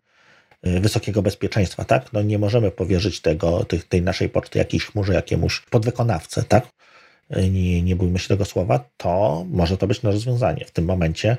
[0.63, 2.13] wysokiego bezpieczeństwa, tak?
[2.13, 6.69] No nie możemy powierzyć tego, tej, tej naszej poczty jakiejś chmurze, jakiemuś podwykonawcy, tak?
[7.51, 10.65] Nie, nie bójmy się tego słowa, to może to być rozwiązanie.
[10.65, 11.37] W tym momencie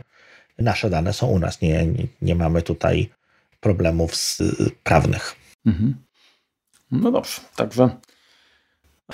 [0.58, 1.62] nasze dane są u nas.
[1.62, 3.10] Nie, nie, nie mamy tutaj
[3.60, 4.42] problemów z,
[4.84, 5.36] prawnych.
[5.66, 5.96] Mhm.
[6.92, 7.90] No dobrze, także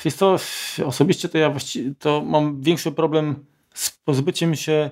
[0.06, 0.38] wiesz co,
[0.86, 4.90] osobiście to ja właściwie to mam większy problem z pozbyciem się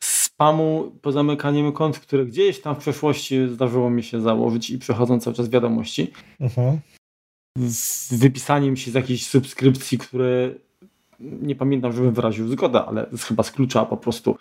[0.00, 5.36] spamu, pozamykaniem kont, które gdzieś tam w przeszłości zdarzyło mi się założyć i przechodzą cały
[5.36, 6.12] czas wiadomości.
[6.40, 6.78] Mhm.
[7.56, 10.50] Z wypisaniem się z jakiejś subskrypcji, które
[11.20, 14.38] nie pamiętam, żebym wyraził zgodę, ale chyba z klucza po prostu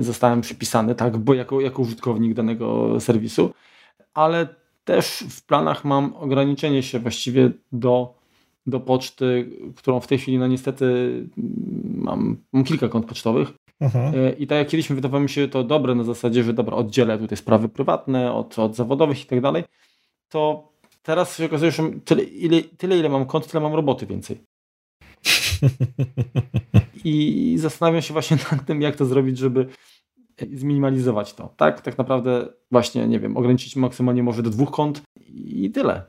[0.00, 3.50] zostałem przypisany, tak, bo jako, jako użytkownik danego serwisu,
[4.14, 4.48] ale
[4.84, 8.14] też w planach mam ograniczenie się właściwie do,
[8.66, 10.84] do poczty, którą w tej chwili no niestety
[11.38, 13.52] mm, mam, mam kilka kont pocztowych.
[13.80, 14.14] Mhm.
[14.14, 17.18] E, I tak jak kiedyś wydawało mi się to dobre na zasadzie, że dobra, oddzielę
[17.18, 19.64] tutaj sprawy prywatne od, od zawodowych i tak dalej,
[20.28, 20.68] to
[21.02, 24.40] teraz się okazuje, że tyle ile, tyle, ile mam kont, tyle mam roboty więcej.
[27.04, 29.66] I zastanawiam się właśnie nad tym, jak to zrobić, żeby
[30.52, 31.54] zminimalizować to.
[31.56, 35.02] Tak, tak naprawdę właśnie, nie wiem, ograniczyć maksymalnie może do dwóch kont
[35.34, 36.02] i tyle.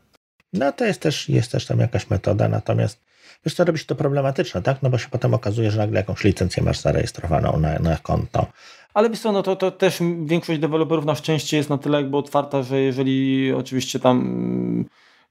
[0.53, 3.05] No to jest też, jest też tam jakaś metoda, natomiast
[3.45, 4.81] wiesz, to robi się to problematyczne, tak?
[4.81, 8.47] No bo się potem okazuje, że nagle jakąś licencję masz zarejestrowaną na, na konto.
[8.93, 12.17] Ale wiesz co, no to, to też większość deweloperów na szczęście jest na tyle jakby
[12.17, 14.85] otwarta, że jeżeli oczywiście tam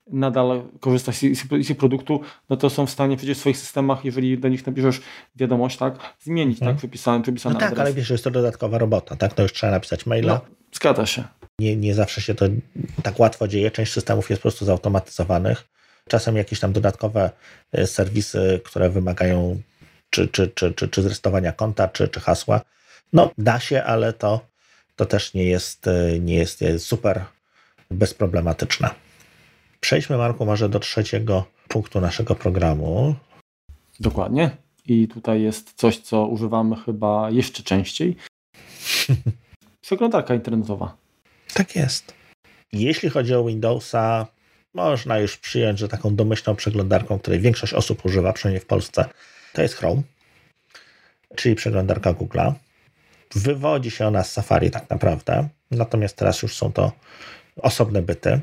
[0.06, 1.22] nadal korzysta z
[1.70, 5.00] ich produktu, no to są w stanie przecież w swoich systemach, jeżeli do nich napiszesz
[5.36, 6.76] wiadomość, tak, zmienić, hmm.
[6.76, 7.80] tak, wypisany, wypisany No tak, adres.
[7.80, 10.34] ale wiesz, jest to dodatkowa robota, tak, to już trzeba napisać maila.
[10.34, 10.40] No,
[10.72, 11.24] zgadza się.
[11.58, 12.46] Nie, nie zawsze się to
[13.02, 15.64] tak łatwo dzieje, część systemów jest po prostu zautomatyzowanych.
[16.08, 17.30] Czasem jakieś tam dodatkowe
[17.72, 19.60] e, serwisy, które wymagają
[20.10, 22.60] czy, czy, czy, czy, czy zrestowania konta, czy, czy hasła.
[23.12, 24.40] No, da się, ale to,
[24.96, 27.24] to też nie jest, e, nie jest super
[27.90, 29.03] bezproblematyczne.
[29.80, 33.14] Przejdźmy, Marku, może do trzeciego punktu naszego programu.
[34.00, 34.50] Dokładnie.
[34.86, 38.16] I tutaj jest coś, co używamy chyba jeszcze częściej.
[39.80, 40.96] Przeglądarka internetowa.
[41.54, 42.14] Tak jest.
[42.72, 44.26] Jeśli chodzi o Windowsa,
[44.74, 49.04] można już przyjąć, że taką domyślną przeglądarką, której większość osób używa, przynajmniej w Polsce,
[49.52, 50.02] to jest Chrome,
[51.36, 52.52] czyli przeglądarka Google'a.
[53.34, 56.92] Wywodzi się ona z Safari tak naprawdę, natomiast teraz już są to
[57.56, 58.40] osobne byty.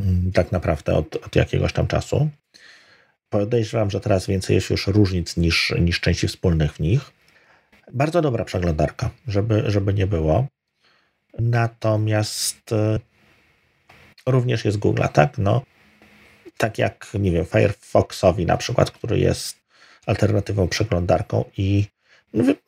[0.00, 2.28] Mm, tak naprawdę od, od jakiegoś tam czasu.
[3.28, 7.00] Podejrzewam, że teraz więcej jest już różnic niż, niż części wspólnych w nich.
[7.92, 10.46] Bardzo dobra przeglądarka, żeby, żeby nie było.
[11.38, 12.98] Natomiast e,
[14.26, 15.38] również jest Google, tak?
[15.38, 15.62] No,
[16.56, 19.56] tak jak, nie wiem, Firefoxowi na przykład, który jest
[20.06, 21.84] alternatywą przeglądarką i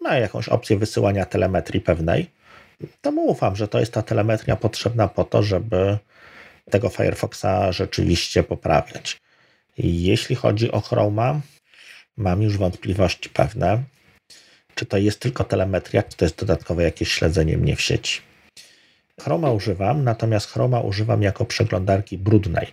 [0.00, 2.30] ma jakąś opcję wysyłania telemetrii pewnej,
[3.00, 5.98] to mu ufam, że to jest ta telemetria potrzebna po to, żeby
[6.70, 9.20] tego Firefoxa rzeczywiście poprawiać.
[9.78, 11.40] Jeśli chodzi o Chroma,
[12.16, 13.82] mam już wątpliwości pewne,
[14.74, 18.20] czy to jest tylko telemetria, czy to jest dodatkowe jakieś śledzenie mnie w sieci.
[19.20, 22.66] Chroma używam, natomiast Chroma używam jako przeglądarki brudnej,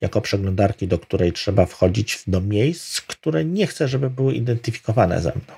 [0.00, 5.30] jako przeglądarki, do której trzeba wchodzić do miejsc, które nie chcę, żeby były identyfikowane ze
[5.30, 5.54] mną.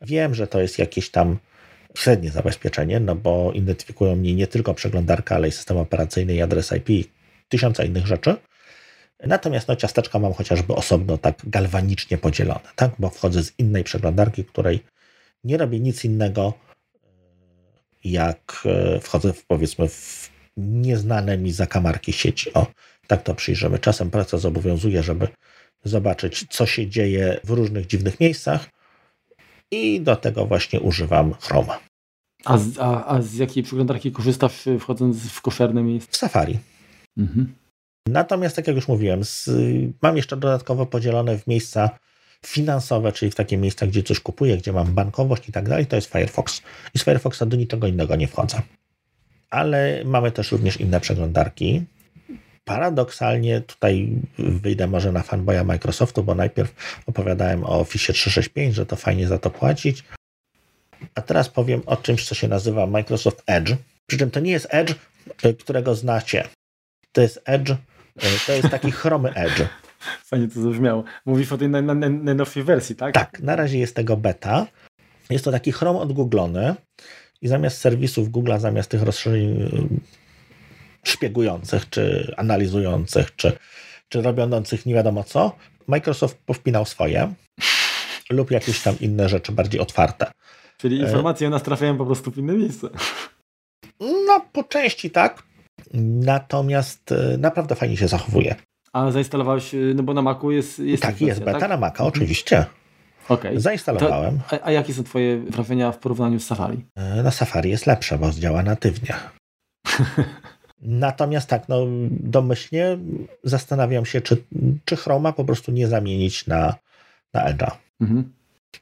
[0.00, 1.38] Wiem, że to jest jakieś tam
[1.96, 6.72] średnie zabezpieczenie, no bo identyfikują mnie nie tylko przeglądarka, ale i system operacyjny i adres
[6.72, 7.08] IP,
[7.48, 8.36] tysiące innych rzeczy.
[9.26, 12.90] Natomiast no, ciasteczka mam chociażby osobno tak galwanicznie podzielone, tak?
[12.98, 14.80] bo wchodzę z innej przeglądarki, której
[15.44, 16.54] nie robię nic innego,
[18.04, 22.54] jak e, wchodzę w, powiedzmy w nieznane mi zakamarki sieci.
[22.54, 22.66] O,
[23.06, 23.78] tak to przyjrzymy.
[23.78, 25.28] Czasem praca zobowiązuje, żeby
[25.84, 28.77] zobaczyć, co się dzieje w różnych dziwnych miejscach
[29.70, 31.78] i do tego właśnie używam Chroma.
[32.44, 36.12] A z, a, a z jakiej przeglądarki korzystasz wchodząc w koszerne miejsce?
[36.12, 36.58] W Safari.
[37.16, 37.54] Mhm.
[38.08, 39.50] Natomiast, tak jak już mówiłem, z,
[40.02, 41.90] mam jeszcze dodatkowo podzielone w miejsca
[42.46, 45.96] finansowe, czyli w takie miejsca, gdzie coś kupuję, gdzie mam bankowość i tak dalej, to
[45.96, 46.62] jest Firefox.
[46.94, 48.62] I z Firefoxa do niczego innego nie wchodzę.
[49.50, 51.82] Ale mamy też również inne przeglądarki.
[52.68, 54.08] Paradoksalnie tutaj
[54.38, 59.38] wyjdę może na fanboya Microsoftu, bo najpierw opowiadałem o Office 365, że to fajnie za
[59.38, 60.04] to płacić.
[61.14, 63.74] A teraz powiem o czymś, co się nazywa Microsoft Edge.
[64.06, 64.94] Przy czym to nie jest Edge,
[65.58, 66.48] którego znacie.
[67.12, 67.74] To jest Edge,
[68.46, 69.62] to jest taki chromy Edge.
[70.30, 71.04] Fajnie to zabrzmiało.
[71.26, 73.14] Mówisz o tej najnowszej wersji, tak?
[73.14, 74.66] Tak, na razie jest tego beta.
[75.30, 76.74] Jest to taki Chrome odgooglony
[77.42, 79.70] i zamiast serwisów Google, zamiast tych rozszerzeń
[81.10, 83.52] szpiegujących, czy analizujących, czy,
[84.08, 85.56] czy robiących nie wiadomo co,
[85.86, 87.34] Microsoft powpinał swoje
[88.30, 90.30] lub jakieś tam inne rzeczy bardziej otwarte.
[90.78, 92.88] Czyli informacje o nas trafiają po prostu w inne miejsce.
[94.00, 95.42] No, po części tak.
[95.94, 98.54] Natomiast y, naprawdę fajnie się zachowuje.
[98.92, 100.78] A zainstalowałeś, y, no bo na Macu jest...
[100.78, 101.70] jest tak, jest beta tak?
[101.70, 102.66] na Maca, oczywiście.
[103.28, 103.60] Okay.
[103.60, 104.40] Zainstalowałem.
[104.50, 106.84] To, a, a, jakie są Twoje wrażenia w porównaniu z Safari?
[106.96, 109.14] E, na Safari jest lepsze, bo działa natywnie.
[110.82, 111.76] Natomiast tak, no
[112.10, 112.98] domyślnie
[113.44, 114.44] zastanawiam się, czy,
[114.84, 116.74] czy Chroma po prostu nie zamienić na,
[117.34, 117.70] na Edge'a.
[118.00, 118.32] Mhm.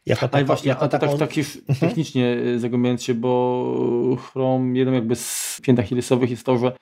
[0.06, 1.18] Jako tako, właśnie, jako a to taką...
[1.18, 1.78] tak, tak już mhm.
[1.78, 6.72] technicznie y, zagłębiając się, bo Chrome, jedną jakby z pięt achillesowych jest to, że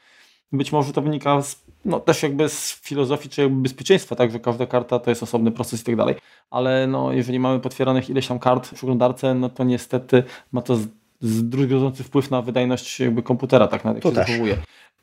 [0.52, 4.40] być może to wynika z, no, też jakby z filozofii czy jakby bezpieczeństwa, tak, że
[4.40, 6.14] każda karta to jest osobny proces i tak dalej,
[6.50, 10.78] ale no, jeżeli mamy potwieranych ileś tam kart w przeglądarce, no to niestety ma to
[11.24, 14.56] zdruzgodzący wpływ na wydajność jakby komputera, tak, na jak to się zachowuje.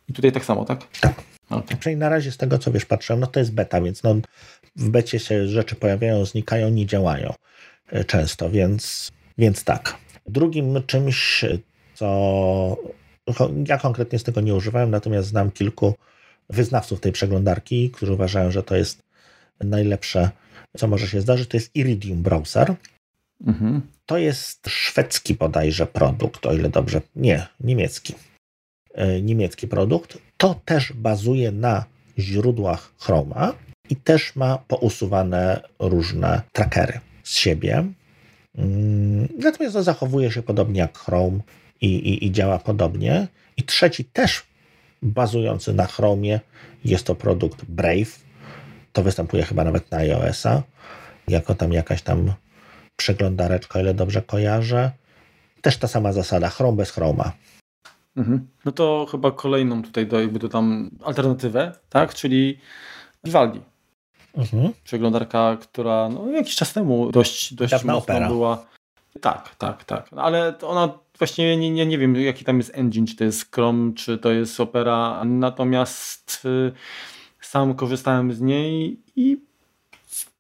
[0.10, 0.88] I tutaj tak samo, tak?
[1.00, 1.24] Tak.
[1.50, 1.78] Okay.
[1.78, 4.16] Czyli na razie z tego, co wiesz, patrzę, no to jest beta, więc no,
[4.76, 7.34] w becie się rzeczy pojawiają, znikają, nie działają
[7.88, 9.98] e, często, więc, więc tak.
[10.26, 11.46] Drugim czymś,
[11.94, 12.78] co
[13.68, 15.94] ja konkretnie z tego nie używałem, natomiast znam kilku
[16.50, 19.04] wyznawców tej przeglądarki, którzy uważają, że to jest
[19.60, 20.30] najlepsze,
[20.78, 21.50] co może się zdarzyć.
[21.50, 22.76] To jest Iridium Browser.
[23.48, 23.82] Mhm.
[24.12, 27.02] To jest szwedzki bodajże produkt, o ile dobrze.
[27.16, 28.16] Nie, niemiecki.
[28.94, 30.18] E, niemiecki produkt.
[30.38, 31.86] To też bazuje na
[32.20, 33.54] źródłach Chroma
[33.90, 37.86] i też ma pousuwane różne trackery z siebie.
[38.58, 41.40] Mm, natomiast to zachowuje się podobnie jak Chrome
[41.82, 43.28] i, i, i działa podobnie.
[43.58, 44.44] I trzeci też
[45.02, 46.40] bazujący na Chromie
[46.86, 48.20] jest to produkt Brave.
[48.94, 50.64] To występuje chyba nawet na iOS-a,
[51.28, 52.34] jako tam jakaś tam
[53.02, 54.92] przeglądareczka, ile dobrze kojarzę.
[55.62, 57.32] Też ta sama zasada, Chrome bez Chroma.
[58.18, 58.48] Mhm.
[58.66, 62.14] No to chyba kolejną tutaj do, jakby to tam alternatywę, tak?
[62.14, 62.58] Czyli
[63.24, 63.62] Vivaldi.
[64.38, 64.74] Mhm.
[64.84, 68.28] Przeglądarka, która no, jakiś czas temu dość, dość mocno opera.
[68.28, 68.66] była.
[69.22, 70.10] Tak, tak, tak.
[70.16, 73.94] Ale ona właściwie nie, nie, nie wiem, jaki tam jest engine, czy to jest Chrome,
[73.94, 76.72] czy to jest Opera, natomiast y,
[77.42, 79.38] sam korzystałem z niej i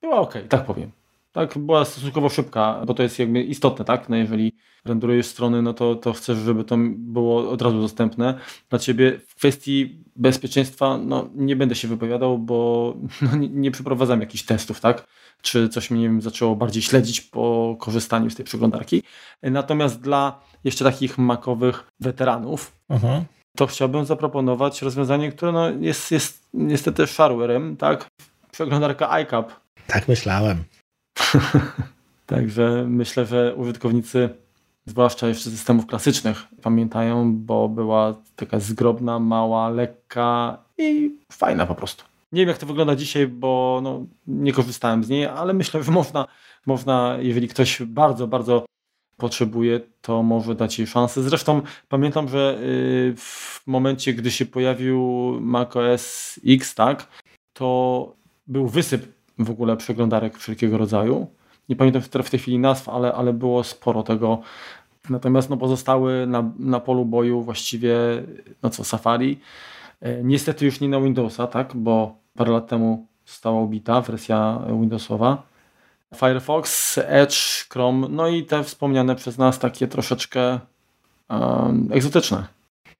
[0.01, 0.91] była ok, tak powiem.
[1.32, 4.09] Tak, była stosunkowo szybka, bo to jest jakby istotne, tak?
[4.09, 4.53] No jeżeli
[4.86, 9.19] renderujesz strony, no to, to chcesz, żeby to było od razu dostępne dla ciebie.
[9.27, 14.79] W kwestii bezpieczeństwa, no nie będę się wypowiadał, bo no, nie, nie przeprowadzam jakichś testów,
[14.79, 15.07] tak?
[15.41, 19.03] Czy coś mnie nie wiem, zaczęło bardziej śledzić po korzystaniu z tej przeglądarki.
[19.43, 23.23] Natomiast dla jeszcze takich makowych weteranów, mhm.
[23.57, 28.09] to chciałbym zaproponować rozwiązanie, które no jest, jest niestety shareware tak?
[28.51, 29.51] Przeglądarka iCap.
[29.88, 30.63] Tak myślałem.
[32.26, 34.30] Także myślę, że użytkownicy
[34.86, 42.03] zwłaszcza jeszcze systemów klasycznych, pamiętają, bo była taka zgrobna, mała, lekka i fajna po prostu.
[42.32, 45.91] Nie wiem, jak to wygląda dzisiaj, bo no, nie korzystałem z niej, ale myślę, że
[45.91, 46.28] można,
[46.66, 48.66] można, jeżeli ktoś bardzo, bardzo
[49.18, 51.24] potrzebuje, to może dać jej szansę.
[51.24, 55.01] Zresztą pamiętam, że y, w momencie, gdy się pojawił
[55.41, 57.07] macOS X, tak,
[57.53, 58.14] to
[58.47, 61.27] był wysyp w ogóle przeglądarek wszelkiego rodzaju.
[61.69, 64.41] Nie pamiętam w tej chwili nazw, ale, ale było sporo tego.
[65.09, 67.95] Natomiast no, pozostały na, na polu boju właściwie
[68.63, 69.39] no co, Safari.
[70.01, 75.43] E, niestety już nie na Windowsa, tak, bo parę lat temu została ubita wersja Windowsowa.
[76.15, 80.59] Firefox, Edge, Chrome, no i te wspomniane przez nas takie troszeczkę
[81.29, 82.47] um, egzotyczne.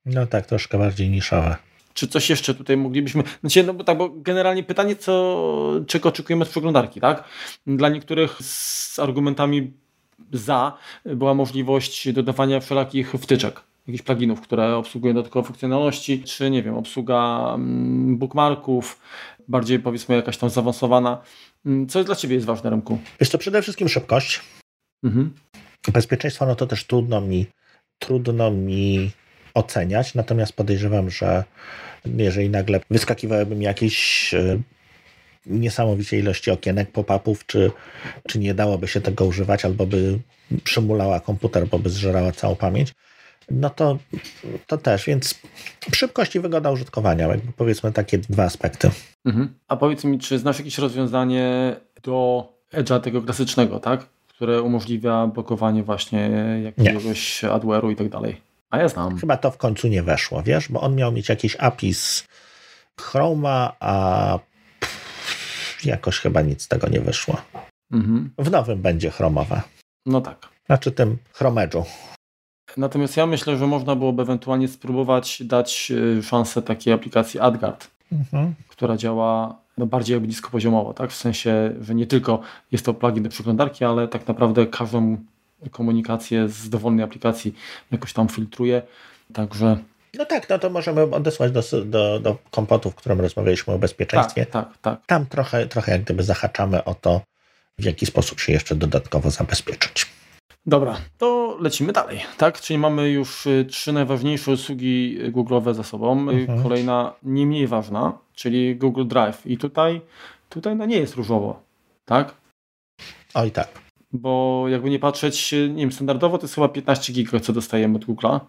[0.06, 1.56] No tak, troszkę bardziej niszowe.
[1.94, 3.24] Czy coś jeszcze tutaj moglibyśmy.
[3.42, 7.24] Znaczy, no bo tak, bo generalnie pytanie, co, czego oczekujemy od przeglądarki, tak?
[7.68, 9.72] Dla niektórych z argumentami
[10.34, 16.76] za była możliwość dodawania wszelakich wtyczek, jakichś pluginów, które obsługują dodatkowe funkcjonalności, czy nie wiem,
[16.76, 19.00] obsługa mm, bookmarków,
[19.48, 21.22] bardziej powiedzmy jakaś tam zaawansowana.
[21.66, 23.00] Mm, co dla Ciebie jest ważne, Remku?
[23.20, 24.42] Jest to przede wszystkim szybkość.
[25.04, 25.34] Mhm.
[25.94, 27.46] Bezpieczeństwo, no to też trudno mi,
[28.00, 29.12] trudno mi
[29.54, 31.44] oceniać, natomiast podejrzewam, że
[32.06, 34.60] jeżeli nagle wyskakiwałyby mi jakieś e,
[35.46, 37.72] niesamowicie ilości okienek, pop-upów, czy,
[38.28, 40.20] czy nie dałoby się tego używać, albo by
[40.64, 42.94] przymulała komputer, bo by zżerała całą pamięć,
[43.52, 43.98] no to,
[44.68, 45.40] to też, więc
[45.94, 48.92] szybkość i wygoda użytkowania, jakby powiedzmy takie dwa aspekty.
[49.26, 49.54] Mhm.
[49.68, 54.06] A powiedz mi, czy znasz jakieś rozwiązanie do Edge'a tego klasycznego, tak?
[54.28, 56.30] Które umożliwia blokowanie właśnie
[56.64, 58.51] jakiegoś adware'u i tak dalej?
[58.72, 59.18] A ja znam.
[59.18, 62.28] Chyba to w końcu nie weszło, wiesz, bo on miał mieć jakiś API z
[63.00, 64.40] Chroma, a
[65.84, 67.38] jakoś chyba nic z tego nie wyszło.
[67.92, 68.30] Mhm.
[68.38, 69.62] W nowym będzie chromowe.
[70.06, 70.50] No tak.
[70.66, 71.86] Znaczy tym chromedżu.
[72.78, 78.54] Natomiast ja myślę, że można byłoby ewentualnie spróbować dać y, szansę takiej aplikacji AdGuard, mhm.
[78.68, 81.12] która działa no, bardziej bliskopoziomowo, tak?
[81.12, 82.42] W sensie, że nie tylko
[82.72, 85.18] jest to plugin do przeglądarki, ale tak naprawdę każdą
[85.72, 87.56] komunikację z dowolnej aplikacji
[87.92, 88.82] jakoś tam filtruje.
[89.34, 89.78] Także.
[90.14, 94.46] No tak, no to możemy odesłać do, do, do kompotu, w którym rozmawialiśmy o bezpieczeństwie.
[94.46, 95.06] Tak, tak, tak.
[95.06, 97.22] Tam trochę, trochę jak gdyby zahaczamy o to,
[97.78, 100.06] w jaki sposób się jeszcze dodatkowo zabezpieczyć.
[100.66, 102.62] Dobra, to lecimy dalej, tak?
[102.62, 106.30] Czyli mamy już y, trzy najważniejsze usługi Google'owe za sobą.
[106.30, 106.64] Y, mhm.
[106.64, 109.46] Kolejna nie mniej ważna, czyli Google Drive.
[109.46, 110.02] I tutaj,
[110.50, 111.64] tutaj no nie jest różowo,
[112.06, 112.34] tak?
[113.34, 113.81] Oj tak
[114.14, 118.06] bo jakby nie patrzeć, nie wiem, standardowo to jest chyba 15 giga, co dostajemy od
[118.06, 118.40] Google'a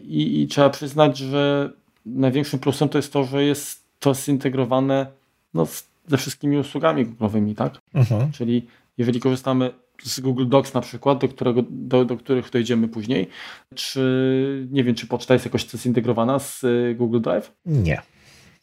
[0.00, 1.70] I, i trzeba przyznać, że
[2.06, 5.06] największym plusem to jest to, że jest to zintegrowane
[5.54, 5.66] no,
[6.06, 7.78] ze wszystkimi usługami Google'owymi, tak?
[7.94, 8.32] Mhm.
[8.32, 8.66] Czyli
[8.98, 9.70] jeżeli korzystamy
[10.02, 13.28] z Google Docs na przykład, do, którego, do, do których dojdziemy później,
[13.74, 17.52] czy nie wiem, czy poczta jest jakoś zintegrowana z y, Google Drive?
[17.66, 18.02] Nie,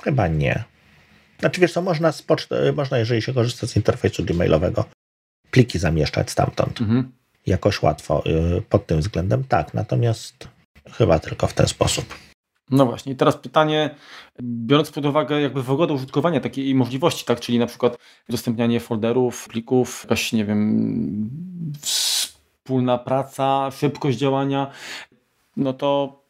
[0.04, 0.64] chyba nie.
[1.40, 4.86] Znaczy wiesz co, można, z poczty, można jeżeli się korzysta z interfejsu gmailowego,
[5.52, 6.82] pliki zamieszczać stamtąd.
[6.82, 7.12] Mhm.
[7.46, 9.74] Jakoś łatwo y, pod tym względem, tak.
[9.74, 10.48] Natomiast
[10.92, 12.06] chyba tylko w ten sposób.
[12.72, 13.96] No właśnie, i teraz pytanie,
[14.42, 17.98] biorąc pod uwagę jakby wygodę użytkowania takiej możliwości, tak, czyli na przykład
[18.30, 21.30] udostępnianie folderów, plików, jakaś, nie wiem,
[21.82, 24.72] wspólna praca, szybkość działania,
[25.58, 26.22] no to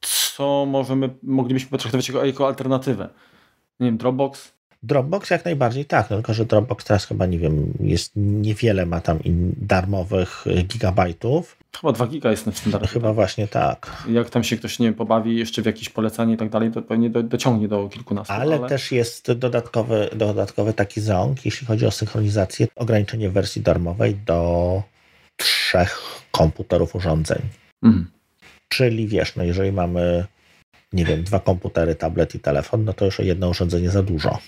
[0.00, 3.08] co możemy, moglibyśmy potraktować jako, jako alternatywę?
[3.80, 4.51] Nie wiem, Dropbox?
[4.82, 9.00] Dropbox jak najbardziej tak, no tylko że Dropbox teraz chyba nie wiem, jest niewiele ma
[9.00, 9.18] tam
[9.56, 11.56] darmowych y, gigabajtów.
[11.80, 12.88] Chyba 2 giga jest na standardzie.
[12.88, 13.14] Chyba tak?
[13.14, 14.04] właśnie tak.
[14.08, 17.10] Jak tam się ktoś nie pobawi jeszcze w jakieś polecanie i tak dalej, to pewnie
[17.10, 18.32] do, dociągnie do kilkunastu.
[18.32, 24.16] Ale, ale, też jest dodatkowy, dodatkowy taki ząg, jeśli chodzi o synchronizację, ograniczenie wersji darmowej
[24.26, 24.82] do
[25.36, 25.98] trzech
[26.30, 27.38] komputerów urządzeń.
[27.82, 28.10] Mhm.
[28.68, 30.26] Czyli wiesz, no jeżeli mamy
[30.92, 34.38] nie wiem, dwa komputery, tablet i telefon, no to już jedno urządzenie za dużo.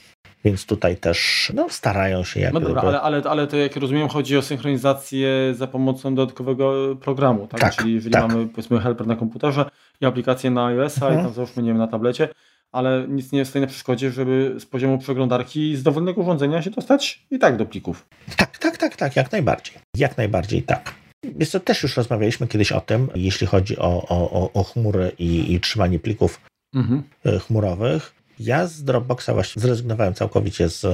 [0.45, 4.09] Więc tutaj też no, starają się jak No dobra, ale, ale, ale to jak rozumiem
[4.09, 7.61] chodzi o synchronizację za pomocą dodatkowego programu, tak?
[7.61, 8.28] tak Czyli jeżeli tak.
[8.28, 9.70] mamy powiedzmy helper na komputerze
[10.01, 11.20] i aplikację na iOS-a mhm.
[11.20, 12.28] i tam załóżmy nie wiem, na tablecie,
[12.72, 17.26] ale nic nie stoi na przeszkodzie, żeby z poziomu przeglądarki z dowolnego urządzenia się dostać
[17.30, 18.07] i tak do plików.
[18.36, 19.74] Tak, tak, tak, tak, jak najbardziej.
[19.97, 20.95] Jak najbardziej tak.
[21.24, 25.55] Więc to też już rozmawialiśmy kiedyś o tym, jeśli chodzi o, o, o chmury i,
[25.55, 26.40] i trzymanie plików
[26.74, 27.03] mhm.
[27.26, 28.14] E, chmurowych.
[28.39, 30.87] Ja z Dropboxa właśnie zrezygnowałem całkowicie z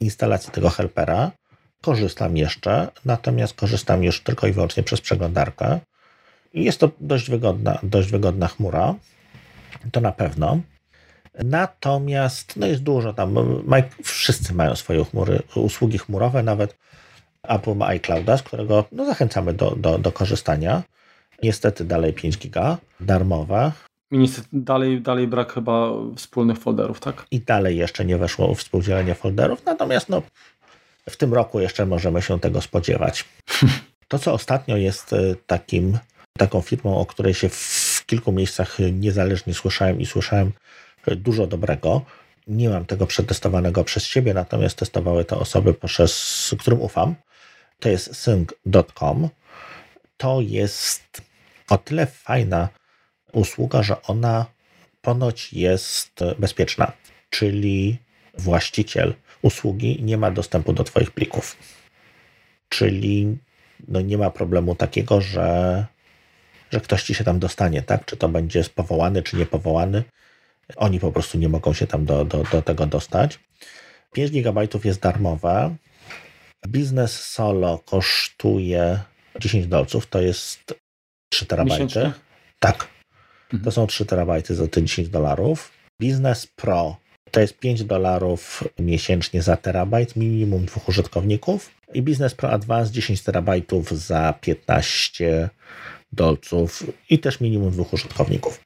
[0.00, 1.30] instalacji tego helpera.
[1.82, 5.80] Korzystam jeszcze, natomiast korzystam już tylko i wyłącznie przez przeglądarkę.
[6.52, 8.94] I jest to dość wygodna, dość wygodna chmura.
[9.92, 10.60] To na pewno.
[11.44, 13.34] Natomiast no jest dużo tam.
[14.02, 16.76] Wszyscy mają swoje chmury, usługi chmurowe, nawet
[17.42, 20.82] Apple ma iClouda, z którego no, zachęcamy do, do, do korzystania.
[21.42, 23.72] Niestety dalej 5 giga, darmowe.
[24.10, 27.26] I niestety dalej, dalej brak chyba wspólnych folderów, tak?
[27.30, 30.22] I dalej jeszcze nie weszło współdzielenie folderów, natomiast no,
[31.10, 33.24] w tym roku jeszcze możemy się tego spodziewać.
[34.08, 35.98] To, co ostatnio jest e, takim,
[36.38, 40.52] taką firmą, o której się w kilku miejscach niezależnie słyszałem i słyszałem
[41.06, 42.02] e, dużo dobrego,
[42.46, 47.14] nie mam tego przetestowanego przez siebie, natomiast testowały to osoby, przez, którym ufam.
[47.80, 49.28] To jest sync.com.
[50.16, 51.22] To jest
[51.68, 52.68] o tyle fajna
[53.32, 54.46] usługa, że ona
[55.02, 56.92] ponoć jest bezpieczna,
[57.30, 57.98] czyli
[58.38, 61.56] właściciel usługi nie ma dostępu do Twoich plików.
[62.68, 63.38] Czyli
[63.88, 65.86] no nie ma problemu takiego, że,
[66.70, 68.04] że ktoś ci się tam dostanie, tak?
[68.04, 70.04] Czy to będzie powołany, czy niepowołany.
[70.76, 73.38] Oni po prostu nie mogą się tam do, do, do tego dostać.
[74.12, 75.76] 5 GB jest darmowe.
[76.68, 79.00] Biznes solo kosztuje
[79.40, 80.74] 10 dolców, to jest
[81.28, 81.84] 3 terabajty.
[81.84, 82.12] Miesięcznie?
[82.60, 82.99] Tak.
[83.64, 85.72] To są 3 terabajty za te 10 dolarów.
[86.00, 86.96] Biznes Pro
[87.30, 91.70] to jest 5 dolarów miesięcznie za terabajt, minimum dwóch użytkowników.
[91.94, 95.48] I Business Pro Advanced 10 terabajtów za 15
[96.12, 98.60] dolców i też minimum dwóch użytkowników.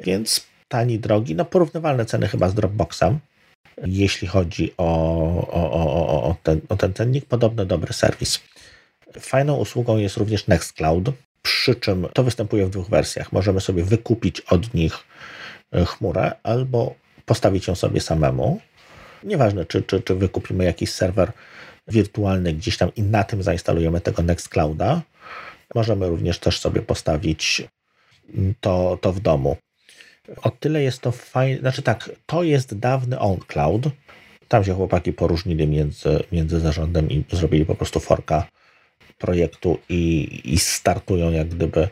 [0.00, 3.18] Więc tani, drogi, no porównywalne ceny chyba z Dropboxem,
[3.86, 4.86] jeśli chodzi o,
[5.50, 7.24] o, o, o, ten, o ten cennik.
[7.24, 8.40] Podobno dobry serwis.
[9.20, 11.10] Fajną usługą jest również Nextcloud,
[11.44, 13.32] przy czym to występuje w dwóch wersjach.
[13.32, 14.98] Możemy sobie wykupić od nich
[15.72, 16.94] e, chmurę albo
[17.26, 18.60] postawić ją sobie samemu.
[19.24, 21.32] Nieważne, czy, czy, czy wykupimy jakiś serwer
[21.88, 25.02] wirtualny gdzieś tam i na tym zainstalujemy tego Nextclouda.
[25.74, 27.62] Możemy również też sobie postawić
[28.60, 29.56] to, to w domu.
[30.42, 33.84] O tyle jest to fajne, znaczy tak, to jest dawny OwnCloud.
[34.48, 38.46] Tam się chłopaki poróżnili między, między zarządem i zrobili po prostu forka
[39.24, 41.88] projektu i, i startują jak gdyby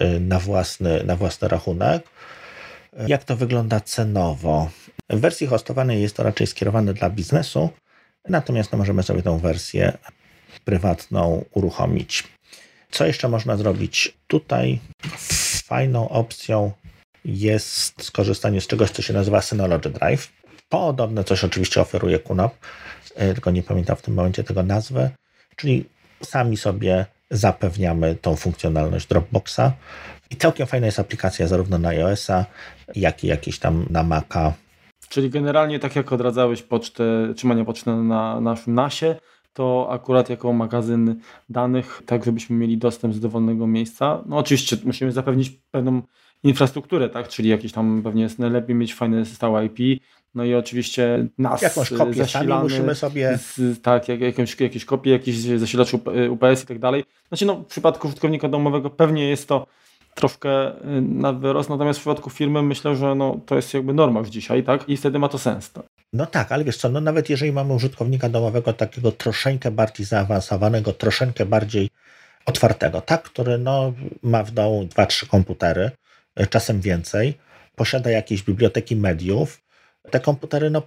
[0.00, 2.02] y, na własny, na własny rachunek.
[3.06, 4.70] Jak to wygląda cenowo?
[5.10, 7.70] W wersji hostowanej jest to raczej skierowane dla biznesu,
[8.28, 9.98] natomiast no, możemy sobie tą wersję
[10.64, 12.24] prywatną uruchomić.
[12.90, 14.14] Co jeszcze można zrobić?
[14.26, 14.80] Tutaj
[15.64, 16.72] fajną opcją
[17.24, 20.32] jest skorzystanie z czegoś, co się nazywa Synology Drive.
[20.68, 22.54] Podobne coś oczywiście oferuje QNOP,
[23.14, 25.10] e, tylko nie pamiętam w tym momencie tego nazwy,
[25.56, 25.84] czyli
[26.22, 29.72] sami sobie zapewniamy tą funkcjonalność Dropboxa.
[30.30, 32.46] I całkiem fajna jest aplikacja zarówno na iOS-a,
[32.94, 34.52] jak i jakieś tam na Maca.
[35.08, 37.04] Czyli generalnie tak jak odradzałeś pocztę,
[37.36, 39.16] trzymanie poczty na naszym NASie,
[39.52, 44.22] to akurat jako magazyn danych, tak żebyśmy mieli dostęp z dowolnego miejsca.
[44.26, 46.02] No oczywiście musimy zapewnić pewną
[46.42, 47.28] infrastrukturę, tak?
[47.28, 50.02] Czyli jakieś tam pewnie jest najlepiej mieć fajne stałe IP,
[50.34, 53.38] no i oczywiście nas Jakąś kopię sami musimy sobie...
[53.38, 55.94] Z, tak, jak, jakieś, jakieś kopie, jakiś zasilacz
[56.30, 57.04] UPS i tak dalej.
[57.28, 59.66] Znaczy no, w przypadku użytkownika domowego pewnie jest to
[60.14, 64.20] troszkę y, na wyrost, natomiast w przypadku firmy myślę, że no, to jest jakby norma
[64.20, 64.88] już dzisiaj, tak?
[64.88, 65.72] I wtedy ma to sens.
[65.72, 65.84] Tak?
[66.12, 70.92] No tak, ale wiesz co, no nawet jeżeli mamy użytkownika domowego takiego troszeczkę bardziej zaawansowanego,
[70.92, 71.90] troszeczkę bardziej
[72.46, 73.22] otwartego, tak?
[73.22, 75.90] Który no, ma w domu dwa, trzy komputery,
[76.40, 77.34] y, czasem więcej,
[77.76, 79.60] posiada jakieś biblioteki mediów,
[80.10, 80.82] te komputery no,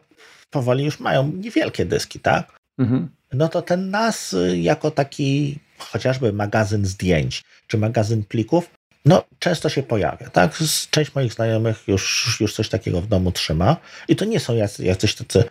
[0.50, 2.58] powoli już mają niewielkie dyski, tak?
[2.78, 3.10] Mhm.
[3.34, 8.70] No to ten NAS y, jako taki chociażby magazyn zdjęć czy magazyn plików,
[9.06, 10.58] no często się pojawia, tak?
[10.90, 14.86] Część moich znajomych już, już coś takiego w domu trzyma i to nie są jacyś,
[14.86, 15.44] jacyś tacy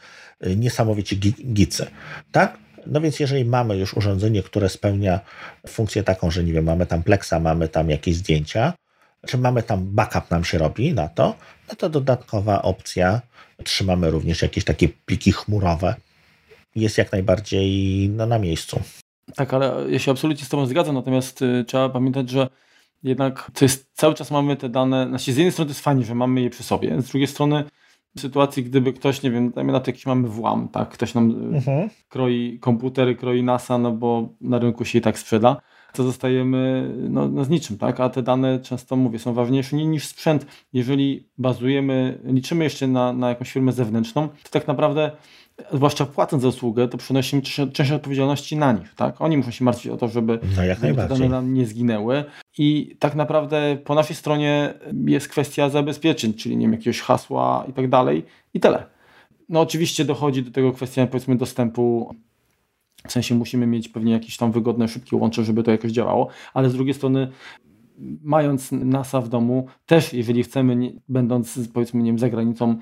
[0.46, 1.18] y, niesamowici
[1.52, 1.86] gicy,
[2.32, 2.58] tak?
[2.86, 5.20] No więc jeżeli mamy już urządzenie, które spełnia
[5.68, 8.72] funkcję taką, że nie wiem, mamy tam Plexa, mamy tam jakieś zdjęcia,
[9.26, 11.34] czy mamy tam backup nam się robi na to,
[11.68, 13.20] no to dodatkowa opcja
[13.62, 15.94] trzymamy również jakieś takie pliki chmurowe.
[16.76, 18.80] Jest jak najbardziej no, na miejscu.
[19.36, 22.48] Tak, ale ja się absolutnie z Tobą zgadzam, natomiast y, trzeba pamiętać, że
[23.02, 26.04] jednak to jest, cały czas mamy te dane, znaczy z jednej strony to jest fajnie,
[26.04, 27.64] że mamy je przy sobie, z drugiej strony
[28.16, 31.54] w sytuacji, gdyby ktoś, nie wiem, dajmy na to jakiś mamy włam, tak, ktoś nam
[31.54, 31.90] y, mhm.
[32.08, 35.60] kroi komputery, kroi NASA, no bo na rynku się i tak sprzeda,
[35.92, 38.00] to zostajemy no, no z niczym, tak?
[38.00, 40.46] A te dane często, mówię, są ważniejsze niż sprzęt.
[40.72, 45.10] Jeżeli bazujemy, liczymy jeszcze na, na jakąś firmę zewnętrzną, to tak naprawdę
[45.72, 49.20] zwłaszcza płacąc za usługę, to przenosimy część odpowiedzialności na nich, tak?
[49.20, 50.38] Oni muszą się martwić o to, żeby
[50.96, 52.24] no dane nam nie zginęły
[52.58, 54.74] i tak naprawdę po naszej stronie
[55.06, 58.24] jest kwestia zabezpieczeń, czyli nie wiem, jakiegoś hasła i tak dalej
[58.54, 58.86] i tyle.
[59.48, 62.14] No oczywiście dochodzi do tego kwestia powiedzmy dostępu
[63.06, 66.70] w sensie musimy mieć pewnie jakieś tam wygodne, szybkie łącze, żeby to jakoś działało, ale
[66.70, 67.28] z drugiej strony
[68.22, 72.78] mając NASA w domu, też jeżeli chcemy, nie, będąc powiedzmy nie wiem, za granicą,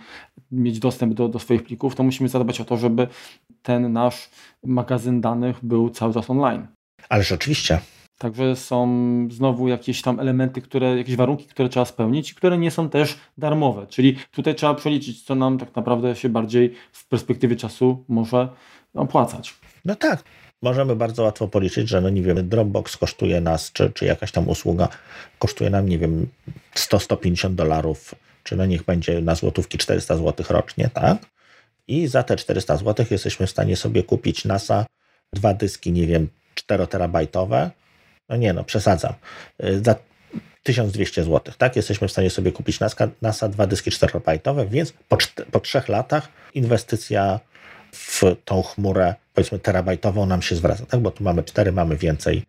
[0.52, 3.08] mieć dostęp do, do swoich plików, to musimy zadbać o to, żeby
[3.62, 4.30] ten nasz
[4.64, 6.66] magazyn danych był cały czas online.
[7.08, 7.80] Ależ oczywiście.
[8.18, 8.88] Także są
[9.30, 13.86] znowu jakieś tam elementy, które, jakieś warunki, które trzeba spełnić, które nie są też darmowe.
[13.86, 18.48] Czyli tutaj trzeba przeliczyć, co nam tak naprawdę się bardziej w perspektywie czasu może
[18.94, 19.54] opłacać.
[19.84, 20.22] No tak.
[20.62, 24.48] Możemy bardzo łatwo policzyć, że no nie wiem, Dropbox kosztuje nas, czy, czy jakaś tam
[24.48, 24.88] usługa
[25.38, 26.28] kosztuje nam, nie wiem,
[26.74, 28.14] 100-150 dolarów,
[28.44, 31.18] czy no niech będzie na złotówki 400 zł rocznie, tak?
[31.88, 34.86] I za te 400 zł jesteśmy w stanie sobie kupić NASA,
[35.32, 37.70] dwa dyski, nie wiem, 4 terabajtowe,
[38.28, 39.14] no nie no, przesadzam,
[39.64, 39.94] y, za
[40.62, 41.76] 1200 zł, tak?
[41.76, 45.18] Jesteśmy w stanie sobie kupić NASA, NASA dwa dyski 4-bajtowe, więc po,
[45.50, 47.40] po trzech latach inwestycja
[47.92, 51.00] w tą chmurę, powiedzmy terabajtową nam się zwraca, tak?
[51.00, 52.42] Bo tu mamy 4, mamy więcej,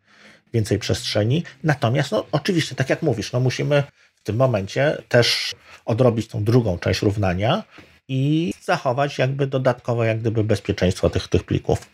[0.54, 1.44] więcej przestrzeni.
[1.64, 3.84] Natomiast, no oczywiście, tak jak mówisz, no musimy
[4.16, 7.64] w tym momencie też odrobić tą drugą część równania
[8.08, 11.90] i zachować jakby dodatkowo jak gdyby bezpieczeństwo tych, tych plików.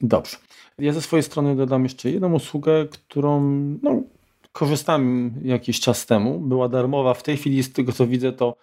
[0.00, 0.36] Dobrze.
[0.78, 3.40] Ja ze swojej strony dodam jeszcze jedną usługę, którą
[3.82, 4.02] no,
[4.52, 6.40] korzystałem jakiś czas temu.
[6.40, 7.14] Była darmowa.
[7.14, 8.56] W tej chwili, z tego co widzę, to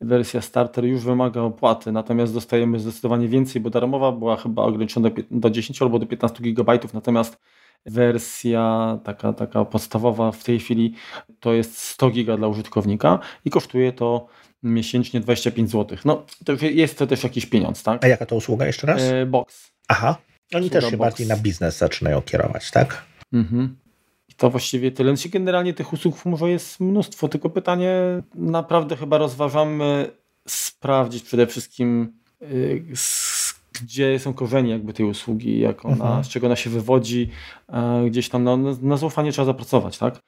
[0.00, 5.50] wersja starter już wymaga opłaty, natomiast dostajemy zdecydowanie więcej, bo darmowa była chyba ograniczona do
[5.50, 7.38] 10 albo do 15 GB, natomiast
[7.86, 10.94] wersja taka, taka podstawowa w tej chwili
[11.40, 14.26] to jest 100 GB dla użytkownika i kosztuje to
[14.62, 15.98] miesięcznie 25 zł.
[16.04, 18.04] No, to jest to też jakiś pieniądz, tak?
[18.04, 19.02] A jaka to usługa jeszcze raz?
[19.02, 19.72] E, box.
[19.88, 20.16] Aha.
[20.54, 21.10] Oni też się box.
[21.10, 23.04] bardziej na biznes zaczynają kierować, tak?
[23.32, 23.76] Mhm.
[24.36, 25.16] To właściwie tyle.
[25.16, 27.92] Znaczy, generalnie tych usług może jest mnóstwo, tylko pytanie
[28.34, 30.10] naprawdę chyba rozważamy
[30.46, 32.12] sprawdzić przede wszystkim
[32.42, 32.84] y,
[33.82, 36.24] gdzie są korzenie jakby tej usługi, jak ona, mhm.
[36.24, 37.30] z czego ona się wywodzi,
[38.06, 40.22] gdzieś tam no, na zaufanie trzeba zapracować, tak?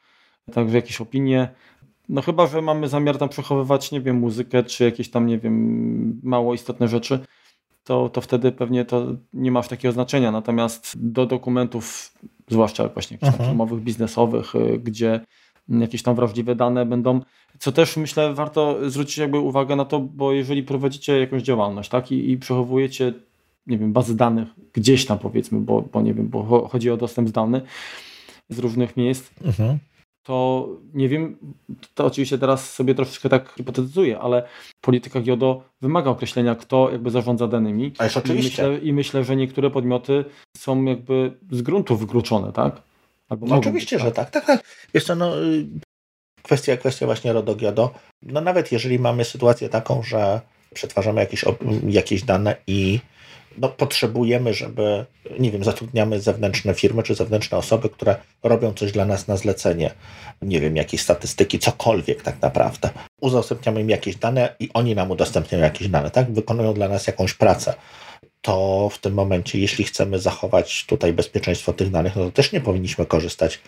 [0.52, 1.48] Także jakieś opinie,
[2.08, 6.20] no chyba, że mamy zamiar tam przechowywać, nie wiem, muzykę, czy jakieś tam, nie wiem,
[6.22, 7.20] mało istotne rzeczy,
[7.88, 10.30] to, to wtedy pewnie to nie ma już takiego znaczenia.
[10.30, 12.12] Natomiast do dokumentów,
[12.48, 13.80] zwłaszcza właśnie tam mhm.
[13.80, 15.20] biznesowych, y, gdzie
[15.68, 17.20] jakieś tam wrażliwe dane będą,
[17.58, 22.12] co też myślę warto zwrócić jakby uwagę na to, bo jeżeli prowadzicie jakąś działalność, tak,
[22.12, 23.12] i, i przechowujecie
[23.66, 27.28] nie wiem, bazy danych gdzieś tam powiedzmy, bo, bo nie wiem, bo chodzi o dostęp
[27.28, 27.60] zdalny
[28.48, 29.78] z różnych miejsc, mhm
[30.28, 31.36] to nie wiem,
[31.94, 34.42] to oczywiście teraz sobie troszeczkę tak hipotetyzuję, ale
[34.80, 37.92] polityka GIODO wymaga określenia, kto jakby zarządza danymi.
[37.98, 38.62] Ależ oczywiście.
[38.62, 40.24] I myślę, I myślę, że niektóre podmioty
[40.56, 42.82] są jakby z gruntu wykluczone, tak?
[43.40, 44.30] No oczywiście, być, że tak.
[44.30, 44.60] tak, tak.
[44.94, 45.66] Wiesz co, no, y,
[46.42, 50.40] kwestia, kwestia właśnie RODO GIODO, no nawet jeżeli mamy sytuację taką, że
[50.74, 51.44] przetwarzamy jakieś,
[51.88, 53.00] jakieś dane i
[53.56, 55.04] no, potrzebujemy, żeby,
[55.38, 59.90] nie wiem, zatrudniamy zewnętrzne firmy czy zewnętrzne osoby, które robią coś dla nas na zlecenie,
[60.42, 62.90] nie wiem, jakieś statystyki, cokolwiek tak naprawdę.
[63.20, 66.32] Udostępniamy im jakieś dane i oni nam udostępniają jakieś dane, tak?
[66.32, 67.74] Wykonują dla nas jakąś pracę.
[68.42, 72.60] To w tym momencie, jeśli chcemy zachować tutaj bezpieczeństwo tych danych, no to też nie
[72.60, 73.60] powinniśmy korzystać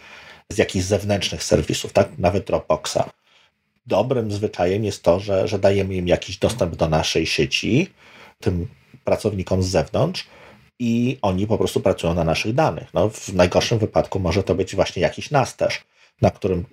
[0.52, 2.08] z jakichś zewnętrznych serwisów, tak?
[2.18, 3.10] Nawet Dropboxa.
[3.86, 7.90] Dobrym zwyczajem jest to, że, że dajemy im jakiś dostęp do naszej sieci,
[8.40, 8.68] tym
[9.04, 10.26] pracownikom z zewnątrz
[10.78, 12.94] i oni po prostu pracują na naszych danych.
[12.94, 15.84] No, w najgorszym wypadku może to być właśnie jakiś nas też,
[16.20, 16.64] na którym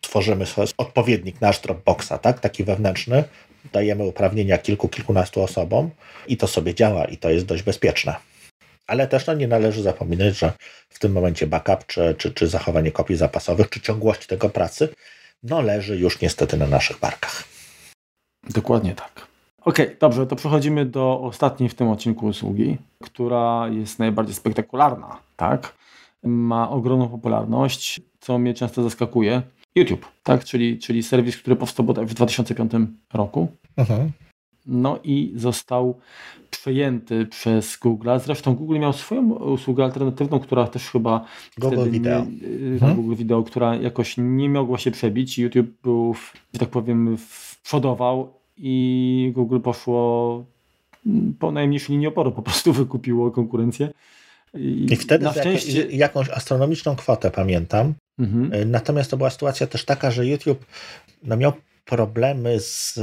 [0.00, 0.44] tworzymy
[0.78, 2.40] odpowiednik nasz Dropboxa, tak?
[2.40, 3.24] taki wewnętrzny,
[3.72, 5.90] dajemy uprawnienia kilku, kilkunastu osobom
[6.26, 8.16] i to sobie działa i to jest dość bezpieczne.
[8.86, 10.52] Ale też no, nie należy zapominać, że
[10.88, 14.88] w tym momencie backup, czy, czy, czy zachowanie kopii zapasowych, czy ciągłość tego pracy,
[15.42, 17.44] no leży już niestety na naszych barkach.
[18.50, 19.26] Dokładnie tak.
[19.66, 25.16] Okej, okay, dobrze, to przechodzimy do ostatniej w tym odcinku usługi, która jest najbardziej spektakularna,
[25.36, 25.76] tak?
[26.22, 29.42] Ma ogromną popularność, co mnie często zaskakuje.
[29.74, 30.44] YouTube, tak?
[30.44, 32.72] Czyli, czyli serwis, który powstał w 2005
[33.12, 33.48] roku.
[33.76, 34.10] Mhm.
[34.66, 36.00] No i został
[36.50, 38.08] przejęty przez Google.
[38.24, 41.24] Zresztą Google miał swoją usługę alternatywną, która też chyba
[41.58, 42.24] Google Video.
[42.24, 42.96] Nie, y, mhm.
[42.96, 45.38] Google Video, która jakoś nie mogła się przebić.
[45.38, 46.14] YouTube był,
[46.54, 47.16] że tak powiem,
[47.62, 50.44] przodował i Google poszło
[51.38, 53.90] po najmniejszej linii oporu, po prostu wykupiło konkurencję.
[54.54, 55.80] I, I wtedy na szczęście...
[55.80, 57.94] Jak, jakąś astronomiczną kwotę pamiętam.
[58.18, 58.52] Mhm.
[58.52, 60.64] Y, natomiast to była sytuacja też taka, że YouTube
[61.22, 61.52] no, miał
[61.84, 62.94] problemy z,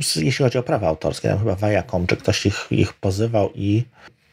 [0.00, 1.28] z, jeśli chodzi o prawa autorskie.
[1.28, 3.84] Tam chyba Viacom, czy ktoś ich, ich pozywał i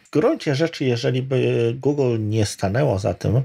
[0.04, 3.42] w gruncie rzeczy, jeżeli by Google nie stanęło za tym,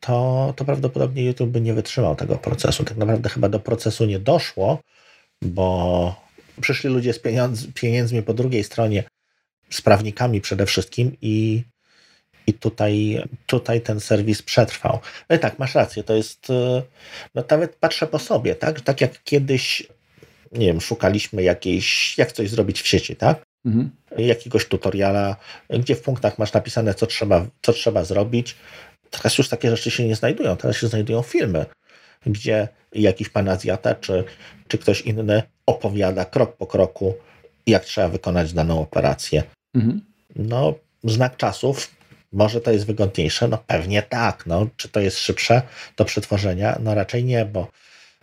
[0.00, 2.84] to, to prawdopodobnie YouTube by nie wytrzymał tego procesu.
[2.84, 4.78] Tak naprawdę chyba do procesu nie doszło,
[5.42, 6.23] bo
[6.60, 9.04] przyszli ludzie z pieniądz, pieniędzmi po drugiej stronie,
[9.70, 11.64] z prawnikami przede wszystkim i,
[12.46, 14.98] i tutaj, tutaj ten serwis przetrwał.
[15.30, 16.82] No i tak, masz rację, to jest, e,
[17.34, 19.86] no nawet patrzę po sobie, tak, tak jak kiedyś,
[20.52, 23.90] nie wiem, szukaliśmy jakiejś, jak coś zrobić w sieci, tak, mhm.
[24.18, 25.36] jakiegoś tutoriala,
[25.70, 28.56] gdzie w punktach masz napisane, co trzeba, co trzeba zrobić,
[29.10, 31.66] teraz już takie rzeczy się nie znajdują, teraz się znajdują filmy,
[32.26, 34.24] gdzie jakiś pan Azjata czy,
[34.68, 37.14] czy ktoś inny opowiada krok po kroku,
[37.66, 39.42] jak trzeba wykonać daną operację.
[39.74, 40.00] Mhm.
[40.36, 41.90] No, znak czasów,
[42.32, 43.48] może to jest wygodniejsze?
[43.48, 44.46] No pewnie tak.
[44.46, 45.62] No, czy to jest szybsze
[45.96, 46.78] do przetworzenia?
[46.82, 47.68] No raczej nie, bo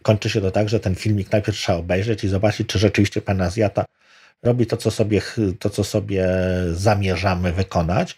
[0.02, 3.42] kończy się to tak, że ten filmik najpierw trzeba obejrzeć i zobaczyć, czy rzeczywiście pan
[3.42, 3.86] Azjata
[4.44, 5.22] robi to, co sobie,
[5.60, 6.28] to, co sobie
[6.72, 8.18] zamierzamy wykonać,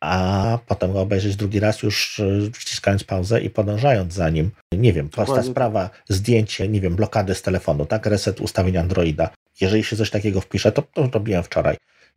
[0.00, 2.20] a potem go obejrzeć drugi raz już
[2.52, 4.50] wciskając pauzę i podążając za nim.
[4.72, 9.30] Nie wiem, prosta sprawa, zdjęcie, nie wiem, blokady z telefonu, tak, reset ustawień Androida.
[9.60, 11.76] Jeżeli się coś takiego wpisze, to, to robiłem wczoraj,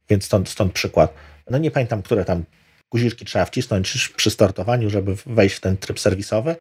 [0.09, 1.13] więc stąd, stąd przykład.
[1.49, 2.43] No nie pamiętam, które tam
[2.91, 6.55] guziczki trzeba wcisnąć przy startowaniu, żeby wejść w ten tryb serwisowy.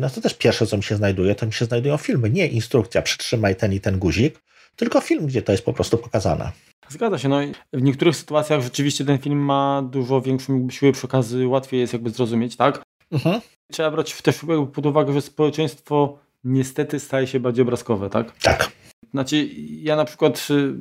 [0.00, 3.02] No to też pierwsze, co mi się znajduje, to mi się znajdują filmy, nie instrukcja,
[3.02, 4.40] przytrzymaj ten i ten guzik,
[4.76, 6.52] tylko film, gdzie to jest po prostu pokazane.
[6.88, 7.28] Zgadza się.
[7.28, 7.40] No,
[7.72, 12.10] w niektórych sytuacjach rzeczywiście ten film ma dużo większą siłę przy okazji, łatwiej jest jakby
[12.10, 12.82] zrozumieć, tak?
[13.12, 13.40] Mhm.
[13.72, 14.40] Trzeba brać też
[14.72, 18.38] pod uwagę, że społeczeństwo niestety staje się bardziej obrazkowe, tak?
[18.38, 18.72] Tak.
[19.10, 19.48] Znaczy,
[19.82, 20.74] ja na przykład y,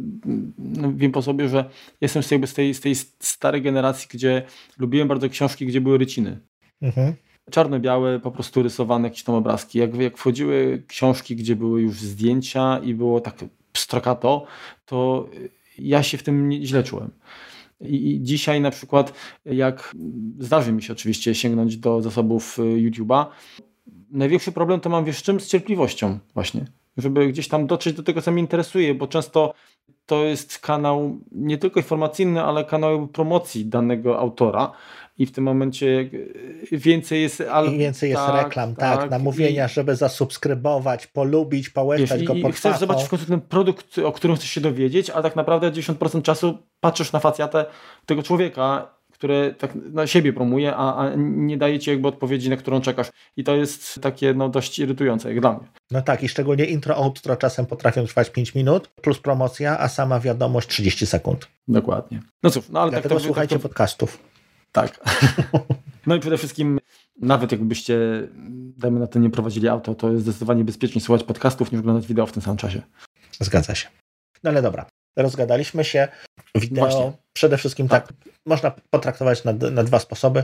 [0.58, 1.70] no, wiem po sobie, że
[2.02, 4.44] jestem z, jakby z, tej, z tej starej generacji, gdzie
[4.78, 6.40] lubiłem bardzo książki, gdzie były ryciny.
[6.82, 7.14] Mhm.
[7.52, 9.80] Czarno-białe, po prostu rysowane jakieś tam obrazki.
[9.80, 13.36] Jak, jak wchodziły książki, gdzie były już zdjęcia i było tak
[13.78, 14.46] strokato,
[14.86, 15.30] to
[15.78, 17.12] ja się w tym źle czułem.
[17.82, 19.14] I dzisiaj na przykład,
[19.46, 19.96] jak
[20.40, 23.26] zdarzy mi się oczywiście sięgnąć do zasobów y, YouTube'a,
[24.12, 25.40] największy problem to mam wiesz czym?
[25.40, 26.66] Z cierpliwością właśnie.
[26.98, 29.54] Żeby gdzieś tam dotrzeć do tego, co mnie interesuje, bo często
[30.06, 34.72] to jest kanał nie tylko informacyjny, ale kanał promocji danego autora
[35.18, 36.10] i w tym momencie
[36.72, 37.42] więcej jest...
[37.42, 37.74] Al...
[37.74, 39.70] I więcej jest tak, reklam, tak, tak namówienia, I...
[39.70, 44.36] żeby zasubskrybować, polubić, połechtać Wiesz, go pod chcesz zobaczyć w końcu ten produkt, o którym
[44.36, 47.66] chcesz się dowiedzieć, a tak naprawdę 90% czasu patrzysz na facjatę
[48.06, 48.94] tego człowieka
[49.24, 53.10] które tak na siebie promuje, a, a, nie daje ci jakby odpowiedzi, na którą czekasz.
[53.38, 55.68] I to jest takie no, dość irytujące, jak dla mnie.
[55.92, 60.20] No tak, i szczególnie intro, outro czasem potrafią trwać 5 minut, plus promocja, a sama
[60.20, 61.48] wiadomość 30 sekund.
[61.68, 62.22] Dokładnie.
[62.44, 63.70] No cóż, no ale Dlatego tak to, słuchajcie tak to...
[63.70, 64.33] podcastów.
[64.74, 65.00] Tak.
[66.08, 66.80] No i przede wszystkim,
[67.22, 67.98] nawet jakbyście,
[68.78, 72.26] dajmy na to, nie prowadzili auto, to jest zdecydowanie bezpieczniej słuchać podcastów niż oglądać wideo
[72.26, 72.82] w tym samym czasie.
[73.40, 73.88] Zgadza się.
[74.44, 74.86] No ale dobra,
[75.18, 76.08] rozgadaliśmy się.
[76.56, 77.12] Wideo Właśnie.
[77.34, 78.08] przede wszystkim tak.
[78.08, 78.16] tak,
[78.46, 80.44] można potraktować na, na dwa sposoby.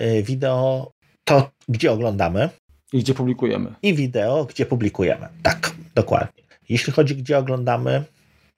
[0.00, 0.90] Y, wideo
[1.24, 2.48] to, gdzie oglądamy.
[2.92, 3.74] I gdzie publikujemy.
[3.82, 5.28] I wideo, gdzie publikujemy.
[5.42, 6.42] Tak, dokładnie.
[6.68, 8.04] Jeśli chodzi, gdzie oglądamy,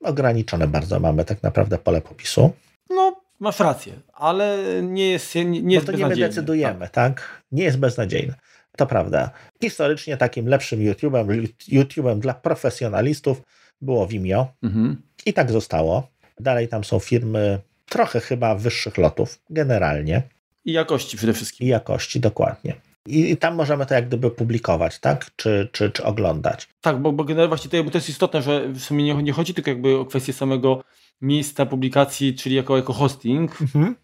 [0.05, 2.53] ograniczone bardzo mamy tak naprawdę pole popisu.
[2.91, 6.90] No, masz rację, ale nie jest, nie, nie jest Bo to nie my decydujemy, tak.
[6.90, 7.43] tak?
[7.53, 8.34] Nie jest beznadziejne.
[8.76, 9.30] To prawda.
[9.62, 13.43] Historycznie takim lepszym YouTube'em, YouTube'em dla profesjonalistów
[13.80, 14.47] było Vimeo.
[14.62, 15.03] Mhm.
[15.26, 16.09] I tak zostało.
[16.40, 20.22] Dalej tam są firmy trochę chyba wyższych lotów, generalnie.
[20.64, 21.66] I jakości przede wszystkim.
[21.66, 22.74] I jakości, dokładnie.
[23.07, 25.30] I, I, tam możemy to jak gdyby publikować, tak?
[25.36, 26.68] Czy, czy, czy oglądać.
[26.80, 29.32] Tak, bo, bo generalnie właśnie to, bo to jest istotne, że w sumie nie, nie
[29.32, 30.84] chodzi tylko jakby o kwestię samego
[31.23, 33.95] miejsca publikacji, czyli jako, jako hosting, mhm.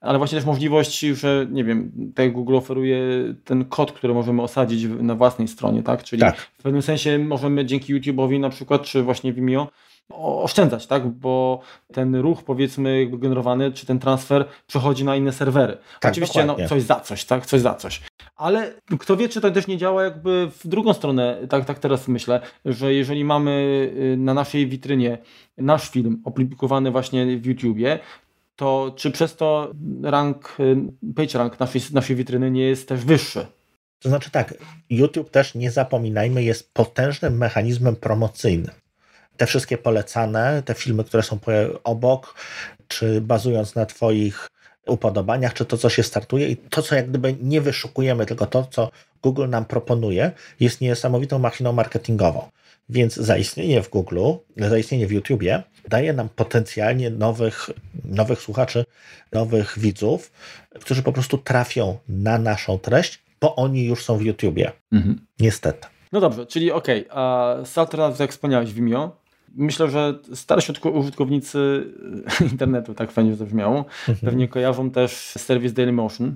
[0.00, 3.00] ale właśnie też możliwość, że nie wiem, tak Google oferuje
[3.44, 6.04] ten kod, który możemy osadzić na własnej stronie, tak?
[6.04, 6.36] Czyli tak.
[6.36, 9.68] w pewnym sensie możemy dzięki YouTube'owi na przykład, czy właśnie Vimeo
[10.12, 11.08] oszczędzać, tak?
[11.08, 11.60] Bo
[11.92, 15.78] ten ruch powiedzmy jakby generowany, czy ten transfer przechodzi na inne serwery.
[16.00, 17.46] Tak, Oczywiście no, coś za coś, tak?
[17.46, 18.00] Coś za coś.
[18.36, 22.08] Ale kto wie, czy to też nie działa jakby w drugą stronę, tak, tak teraz
[22.08, 23.50] myślę, że jeżeli mamy
[23.96, 25.18] y, na naszej witrynie
[25.58, 27.98] nasz film opublikowany właśnie w YouTubie,
[28.56, 30.76] to czy przez to rank, y,
[31.16, 33.46] page rank naszej, naszej witryny nie jest też wyższy?
[33.98, 34.54] To znaczy tak,
[34.90, 38.74] YouTube też nie zapominajmy, jest potężnym mechanizmem promocyjnym
[39.36, 41.38] te wszystkie polecane, te filmy, które są
[41.84, 42.34] obok,
[42.88, 44.48] czy bazując na Twoich
[44.86, 48.68] upodobaniach, czy to, co się startuje i to, co jak gdyby nie wyszukujemy, tylko to,
[48.70, 48.90] co
[49.22, 50.30] Google nam proponuje,
[50.60, 52.48] jest niesamowitą machiną marketingową.
[52.88, 54.20] Więc zaistnienie w Google,
[54.56, 57.70] zaistnienie w YouTubie daje nam potencjalnie nowych,
[58.04, 58.84] nowych słuchaczy,
[59.32, 60.32] nowych widzów,
[60.80, 64.72] którzy po prostu trafią na naszą treść, bo oni już są w YouTubie.
[64.92, 65.26] Mhm.
[65.40, 65.88] Niestety.
[66.12, 69.16] No dobrze, czyli okej, okay, a z alternatyw, jak wspomniałeś, Vimeo,
[69.56, 71.84] myślę, że starsi użytkownicy
[72.52, 74.18] internetu, tak fajnie to brzmiało, mhm.
[74.18, 76.34] pewnie kojarzą też serwis Dailymotion.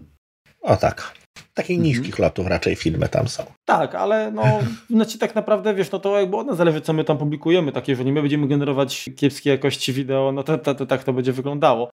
[0.60, 1.14] O tak.
[1.54, 1.82] Takich mhm.
[1.82, 3.44] niskich lotów raczej filmy tam są.
[3.64, 4.44] Tak, ale no,
[4.96, 7.72] znaczy tak naprawdę, wiesz, no to jakby od nas zależy, co my tam publikujemy.
[7.72, 11.32] Tak, jeżeli my będziemy generować kiepskiej jakości wideo, no to, to, to tak to będzie
[11.32, 11.90] wyglądało.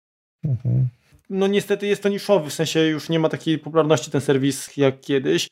[0.44, 0.88] Mhm.
[1.30, 5.00] No niestety jest to niszowy, w sensie już nie ma takiej popularności ten serwis jak
[5.00, 5.48] kiedyś.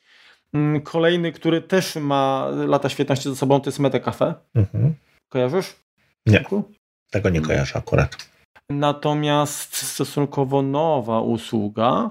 [0.55, 4.35] Mm, kolejny, który też ma lata świetności za sobą, to jest MetaCafe.
[4.55, 4.95] Mhm.
[5.33, 5.77] Kojarzysz?
[6.27, 6.45] Nie,
[7.11, 8.17] tego nie kojarzę akurat.
[8.71, 12.11] Natomiast stosunkowo nowa usługa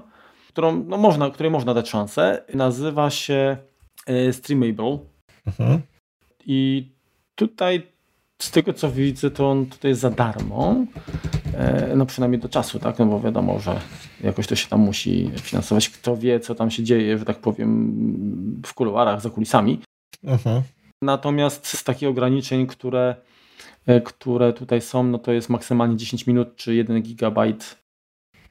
[0.52, 2.44] którą, no można, której można dać szansę.
[2.54, 3.56] Nazywa się
[4.06, 4.98] e, Streamable.
[5.46, 5.80] Mhm.
[6.46, 6.88] I
[7.34, 7.82] tutaj
[8.42, 10.76] z tego co widzę, to on tutaj jest za darmo.
[11.54, 12.98] E, no przynajmniej do czasu, tak?
[12.98, 13.80] No bo wiadomo, że
[14.20, 15.88] jakoś to się tam musi finansować.
[15.88, 19.80] Kto wie, co tam się dzieje, że tak powiem, w kuluarach, za kulisami.
[20.24, 20.62] Mhm.
[21.02, 23.14] Natomiast z takich ograniczeń, które,
[23.86, 27.76] e, które tutaj są, no to jest maksymalnie 10 minut czy 1 gigabajt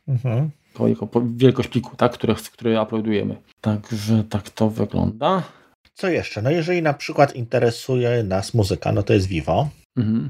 [0.08, 0.50] mhm.
[0.80, 3.36] jako wielkość pliku, tak, który, który uploadujemy.
[3.62, 5.44] Także tak to wygląda.
[5.94, 6.42] Co jeszcze?
[6.42, 9.70] No jeżeli na przykład interesuje nas muzyka, no to jest Vivo.
[9.98, 10.30] Mhm.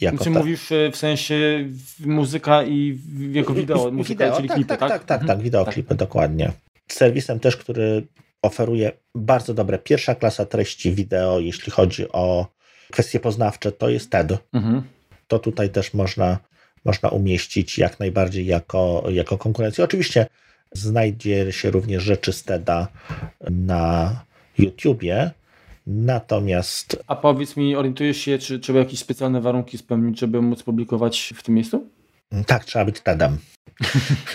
[0.00, 1.68] Jako Czy mówisz e, w sensie
[2.06, 2.98] muzyka i
[3.32, 4.78] jako wideo, muzyka, wideo, czyli tak, klipy, tak?
[4.78, 5.38] Tak, tak, tak, mhm.
[5.38, 5.98] tak wideoklipy, tak.
[5.98, 6.52] dokładnie.
[6.88, 8.06] Serwisem też, który
[8.42, 12.46] oferuje bardzo dobre pierwsza klasa treści wideo, jeśli chodzi o
[12.92, 14.38] kwestie poznawcze, to jest TED.
[14.52, 14.82] Mhm.
[15.28, 16.38] To tutaj też można,
[16.84, 19.84] można umieścić jak najbardziej jako, jako konkurencję.
[19.84, 20.26] Oczywiście
[20.72, 22.88] znajdzie się również rzeczy z TEDa
[23.50, 24.24] na
[24.58, 25.30] YouTubie,
[25.90, 27.02] Natomiast.
[27.06, 31.42] A powiedz mi, orientujesz się, czy trzeba jakieś specjalne warunki spełnić, żeby móc publikować w
[31.42, 31.86] tym miejscu?
[32.46, 33.38] Tak, trzeba być TEDem.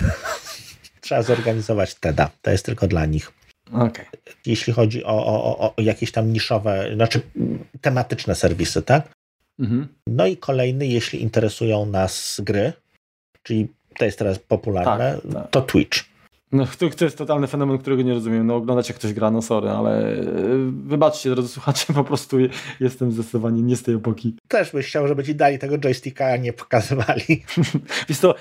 [1.02, 2.30] trzeba zorganizować TEDa.
[2.42, 3.32] To jest tylko dla nich.
[3.74, 4.06] Okay.
[4.46, 7.22] Jeśli chodzi o, o, o, jakieś tam niszowe, znaczy
[7.82, 9.10] tematyczne serwisy, tak?
[9.60, 9.88] Mhm.
[10.08, 12.74] No i kolejny, jeśli interesują nas gry,
[13.44, 13.68] czyli
[13.98, 15.50] to jest teraz popularne, tak, tak.
[15.52, 16.13] to Twitch.
[16.54, 18.48] No, to, to jest totalny fenomen, którego nie rozumiem.
[18.48, 20.26] No, oglądać jak ktoś gra, no sorry, ale e,
[20.86, 22.38] wybaczcie, drodzy słuchacze, po prostu
[22.80, 24.36] jestem zdecydowanie nie z tej epoki.
[24.48, 27.44] Też byś chciał, żeby ci dali tego joysticka, a nie pokazywali.
[28.10, 28.36] Wiesz to,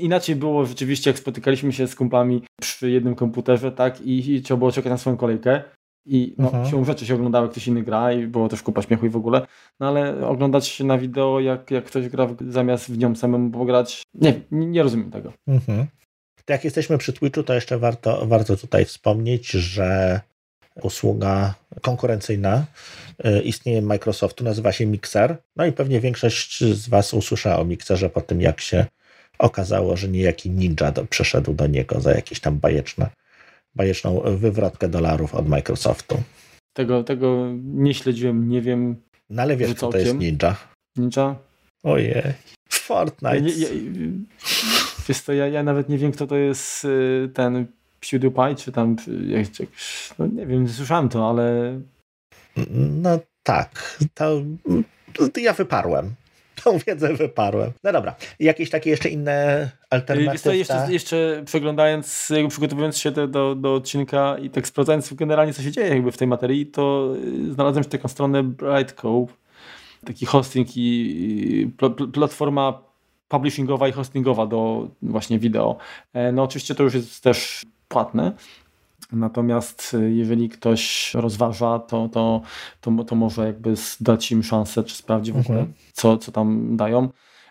[0.00, 4.58] inaczej było rzeczywiście, jak spotykaliśmy się z kumplami przy jednym komputerze, tak, i, i trzeba
[4.58, 5.62] było czekać na swoją kolejkę.
[6.06, 6.66] I no, mhm.
[6.66, 9.16] siłą rzeczy się oglądało, jak ktoś inny gra i było też kupa śmiechu i w
[9.16, 9.46] ogóle.
[9.80, 14.40] No ale oglądać na wideo, jak, jak ktoś gra zamiast w nią samemu pograć, nie,
[14.50, 15.32] nie, nie rozumiem tego.
[15.48, 15.86] Mhm.
[16.44, 20.20] To jak jesteśmy przy Twitchu, to jeszcze warto, warto tutaj wspomnieć, że
[20.82, 22.64] usługa konkurencyjna
[23.26, 25.36] y, istnieje Microsoftu, nazywa się Mixer.
[25.56, 28.86] No i pewnie większość z Was usłyszała o Mixerze po tym, jak się
[29.38, 33.10] okazało, że niejaki ninja do, przeszedł do niego za jakieś tam bajeczne,
[33.74, 36.22] bajeczną wywrotkę dolarów od Microsoftu.
[36.72, 38.96] Tego, tego nie śledziłem, nie wiem.
[39.30, 40.56] No ale wiesz, kto to jest ninja?
[40.96, 41.36] Ninja?
[41.82, 42.22] Ojej.
[42.68, 43.38] Fortnite.
[43.38, 43.68] Ja, ja,
[45.08, 47.66] Wiesz co, ja, ja nawet nie wiem, kto to jest y, ten
[48.00, 48.96] PewDiePie, czy tam,
[49.26, 49.46] jak,
[50.18, 51.80] no nie wiem, słyszałem to, ale...
[52.76, 54.42] No tak, to,
[55.32, 56.14] to ja wyparłem.
[56.64, 57.70] Tą wiedzę wyparłem.
[57.84, 60.56] No dobra, jakieś takie jeszcze inne alternatywy?
[60.56, 65.70] Jeszcze, jeszcze przeglądając, przygotowując się do, do, do, odcinka i tak sprawdzając generalnie, co się
[65.70, 67.14] dzieje jakby w tej materii, to
[67.48, 69.32] y, znalazłem taką stronę Brightcove,
[70.06, 71.70] taki hosting i
[72.12, 72.91] platforma
[73.32, 75.76] publishingowa i hostingowa do właśnie wideo.
[76.12, 78.32] E, no oczywiście to już jest też płatne.
[79.12, 82.42] Natomiast e, jeżeli ktoś rozważa, to, to,
[82.80, 85.74] to, to może jakby dać im szansę, czy sprawdzi w ogóle, mhm.
[85.92, 87.08] co, co tam dają.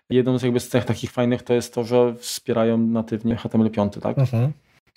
[0.10, 4.20] Jedną z jakby z tych takich fajnych to jest to, że wspierają natywnie HTML5, tak?
[4.20, 4.52] Mhm.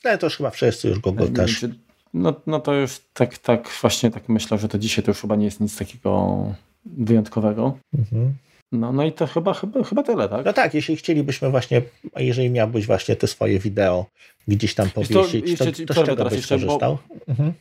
[0.05, 1.61] No to już chyba wszyscy, już Google też.
[1.61, 1.74] Czy,
[2.14, 5.37] no, no to już tak, tak właśnie tak myślę, że to dzisiaj to już chyba
[5.37, 6.45] nie jest nic takiego
[6.87, 7.78] wyjątkowego.
[7.99, 8.35] Mhm.
[8.81, 10.45] No, no i to chyba, chyba, chyba tyle, tak?
[10.45, 11.83] No tak, jeśli chcielibyśmy właśnie,
[12.16, 14.07] jeżeli miałbyś właśnie te swoje wideo
[14.49, 16.99] gdzieś tam powiesić, to, jeszcze, to, to z czego byś skorzystał?
[17.29, 17.53] Mhm.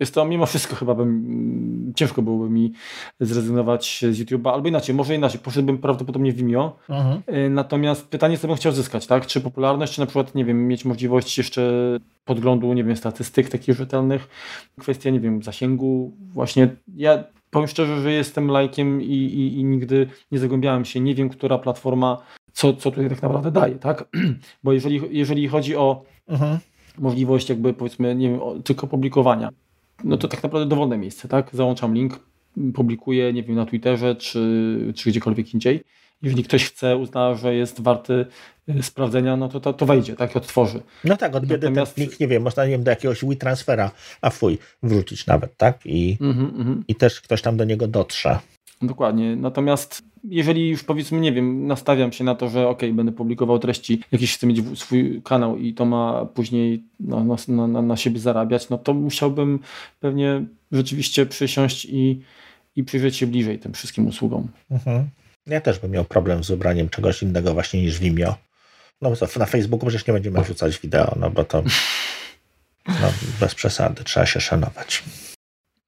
[0.00, 2.72] Jest to mimo wszystko chyba bym, ciężko byłoby mi
[3.20, 7.22] zrezygnować z YouTube'a, albo inaczej, może inaczej, poszedłbym prawdopodobnie w Vimeo, mhm.
[7.46, 9.26] Y, natomiast pytanie, co bym chciał zyskać, tak?
[9.26, 11.72] Czy popularność, czy na przykład, nie wiem, mieć możliwość jeszcze
[12.24, 14.28] podglądu, nie wiem, statystyk takich rzetelnych,
[14.80, 17.24] kwestia, nie wiem, zasięgu, właśnie ja
[17.54, 21.58] powiem szczerze, że jestem lajkiem i, i, i, nigdy nie zagłębiałem się, nie wiem, która
[21.58, 22.22] platforma
[22.52, 24.08] co, co tutaj tak naprawdę daje, tak?
[24.64, 26.58] Bo jeżeli, jeżeli chodzi o mhm.
[26.98, 29.50] możliwość jakby powiedzmy, nie wiem, tylko publikowania,
[30.04, 31.50] no to tak naprawdę dowolne miejsce, tak?
[31.52, 32.20] Załączam link,
[32.74, 35.80] publikuję, nie wiem, na Twitterze czy, czy gdziekolwiek indziej.
[36.24, 38.26] Jeżeli ktoś chce, uzna, że jest warty
[38.68, 40.82] y, sprawdzenia, no to, to, to wejdzie, tak, odtworzy.
[41.04, 41.94] No tak, od biedy Natomiast...
[41.94, 43.90] ten plik, nie wiem, można nie wiem, do jakiegoś WeTransfera,
[44.20, 45.78] a fuj, wrócić nawet, tak?
[45.84, 46.82] I, mm -hmm.
[46.88, 48.38] I też ktoś tam do niego dotrze.
[48.82, 49.36] Dokładnie.
[49.36, 54.00] Natomiast jeżeli już powiedzmy, nie wiem, nastawiam się na to, że ok, będę publikował treści,
[54.12, 58.68] jakiś chcę mieć swój kanał i to ma później na, na, na, na siebie zarabiać,
[58.68, 59.58] no to musiałbym
[60.00, 62.20] pewnie rzeczywiście przysiąść i,
[62.76, 64.48] i przyjrzeć się bliżej tym wszystkim usługom.
[64.70, 65.08] Mhm.
[65.46, 68.34] Ja też bym miał problem z ubraniem czegoś innego właśnie niż Vimeo.
[69.02, 71.62] No bo co, na Facebooku przecież nie będziemy wrzucać wideo, no bo to
[73.02, 75.02] no, bez przesady, trzeba się szanować.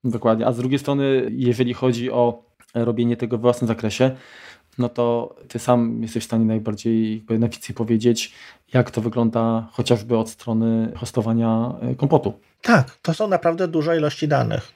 [0.04, 2.42] Dokładnie, a z drugiej strony, jeżeli chodzi o
[2.74, 4.16] robienie tego w własnym zakresie,
[4.78, 8.32] no to ty sam jesteś w stanie najbardziej, najwięcej powiedzieć,
[8.72, 12.40] jak to wygląda chociażby od strony hostowania kompotu.
[12.62, 14.72] Tak, to są naprawdę duże ilości danych.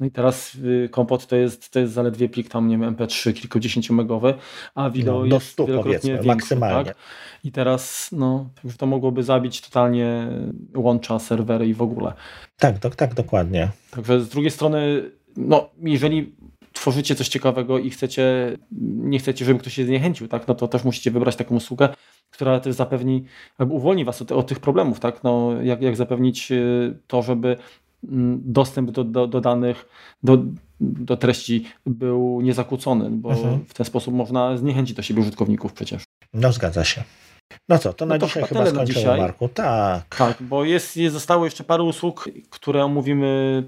[0.00, 3.32] No i teraz y, kompot to jest, to jest zaledwie plik tam, nie wiem, MP3
[3.32, 4.34] kilkudziesięciomegowy,
[4.74, 6.84] a wideo no, do jest 100 wielokrotnie większy, maksymalnie.
[6.84, 6.96] Tak?
[7.44, 10.28] I teraz no, to mogłoby zabić totalnie
[10.76, 12.12] łącza, serwery i w ogóle.
[12.58, 13.68] Tak, tak, tak, dokładnie.
[13.90, 16.32] Także z drugiej strony, no, jeżeli
[16.72, 20.84] tworzycie coś ciekawego i chcecie, nie chcecie, żeby ktoś się zniechęcił, tak, no to też
[20.84, 21.88] musicie wybrać taką usługę,
[22.30, 23.24] która też zapewni,
[23.58, 27.56] jakby uwolni was od, od tych problemów, tak, no, jak, jak zapewnić y, to, żeby
[28.02, 29.88] dostęp do, do, do danych,
[30.22, 30.38] do,
[30.80, 33.64] do treści był niezakłócony, bo Mhm.
[33.68, 36.02] w ten sposób można zniechęcić do siebie użytkowników przecież.
[36.34, 37.02] No zgadza się.
[37.68, 39.20] No co, to No na to dzisiaj chyba chyba skończymy, dzisiaj.
[39.20, 39.48] Marku.
[39.48, 40.16] Tak.
[40.16, 43.62] Tak, bo jest, jest zostało jeszcze parę usług, które omówimy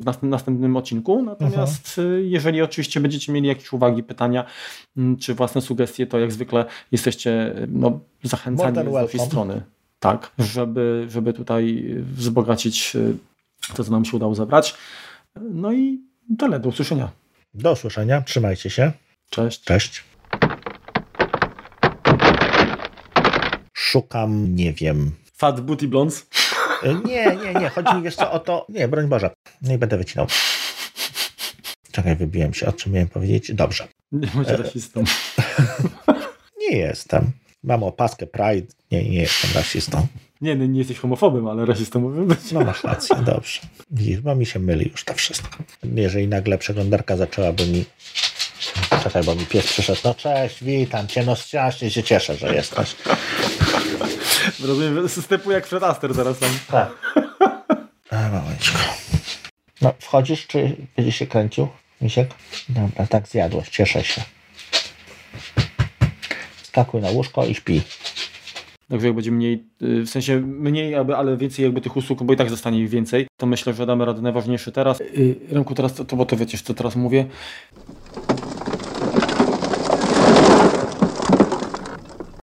[0.00, 1.22] w następ- następnym odcinku.
[1.22, 4.44] Natomiast y, jeżeli oczywiście będziecie mieli jakieś uwagi, pytania
[5.20, 9.62] czy własne sugestie, to jak zwykle jesteście y, no, zachęcani z naszej strony.
[9.98, 12.96] Tak, żeby, żeby tutaj y, wzbogacić
[13.74, 14.74] to, co nam się udało zebrać.
[15.40, 16.00] No i
[16.38, 17.10] tyle, do usłyszenia.
[17.54, 18.22] Do usłyszenia.
[18.22, 18.92] Trzymajcie się.
[19.30, 19.64] Cześć.
[19.64, 20.04] Cześć.
[23.72, 25.10] Szukam, nie wiem.
[25.36, 26.26] Fat Booty Blondes.
[26.82, 27.68] E, Nie, nie, nie.
[27.68, 28.66] Chodzi mi wiesz co o to.
[28.68, 29.30] Nie, broń Boże.
[29.62, 30.26] Nie będę wycinał.
[31.92, 32.66] Czekaj, wybiłem się.
[32.66, 33.54] O czym miałem powiedzieć?
[33.54, 33.88] Dobrze.
[34.12, 35.04] Nie bądź rasistą.
[36.70, 37.30] Nie jestem.
[37.62, 38.66] Mam opaskę Pride.
[38.90, 40.06] Nie, nie jestem rasistą.
[40.40, 42.52] Nie, nie, nie jesteś homofobem, ale rasistą mówię być.
[42.52, 43.60] No masz rację, dobrze.
[43.90, 45.58] Widzisz, bo mi się myli już to wszystko.
[45.94, 47.84] Jeżeli nagle przeglądarka zaczęłaby mi...
[49.02, 50.00] Czekaj, bo mi pies przyszedł.
[50.04, 52.96] No cześć, witam cię, no strasznie się cieszę, że jesteś.
[54.60, 56.50] Rozumiem, stepu jak Fred Astaire zaraz tam.
[56.70, 56.90] Tak.
[58.10, 58.78] A, małeczko.
[59.80, 61.68] No, wchodzisz, czy będziesz się kręcił,
[62.00, 62.30] misiek?
[62.68, 64.22] Dobra, tak zjadłeś, cieszę się.
[66.70, 67.82] Skakuj na łóżko i śpi.
[68.88, 72.36] Także jak będzie mniej, y, w sensie mniej, ale więcej jakby tych usług, bo i
[72.36, 75.00] tak zostanie ich więcej, to myślę, że damy radę najważniejsze teraz.
[75.00, 77.26] Yy, Remku, teraz to, bo to wiecie, co teraz mówię.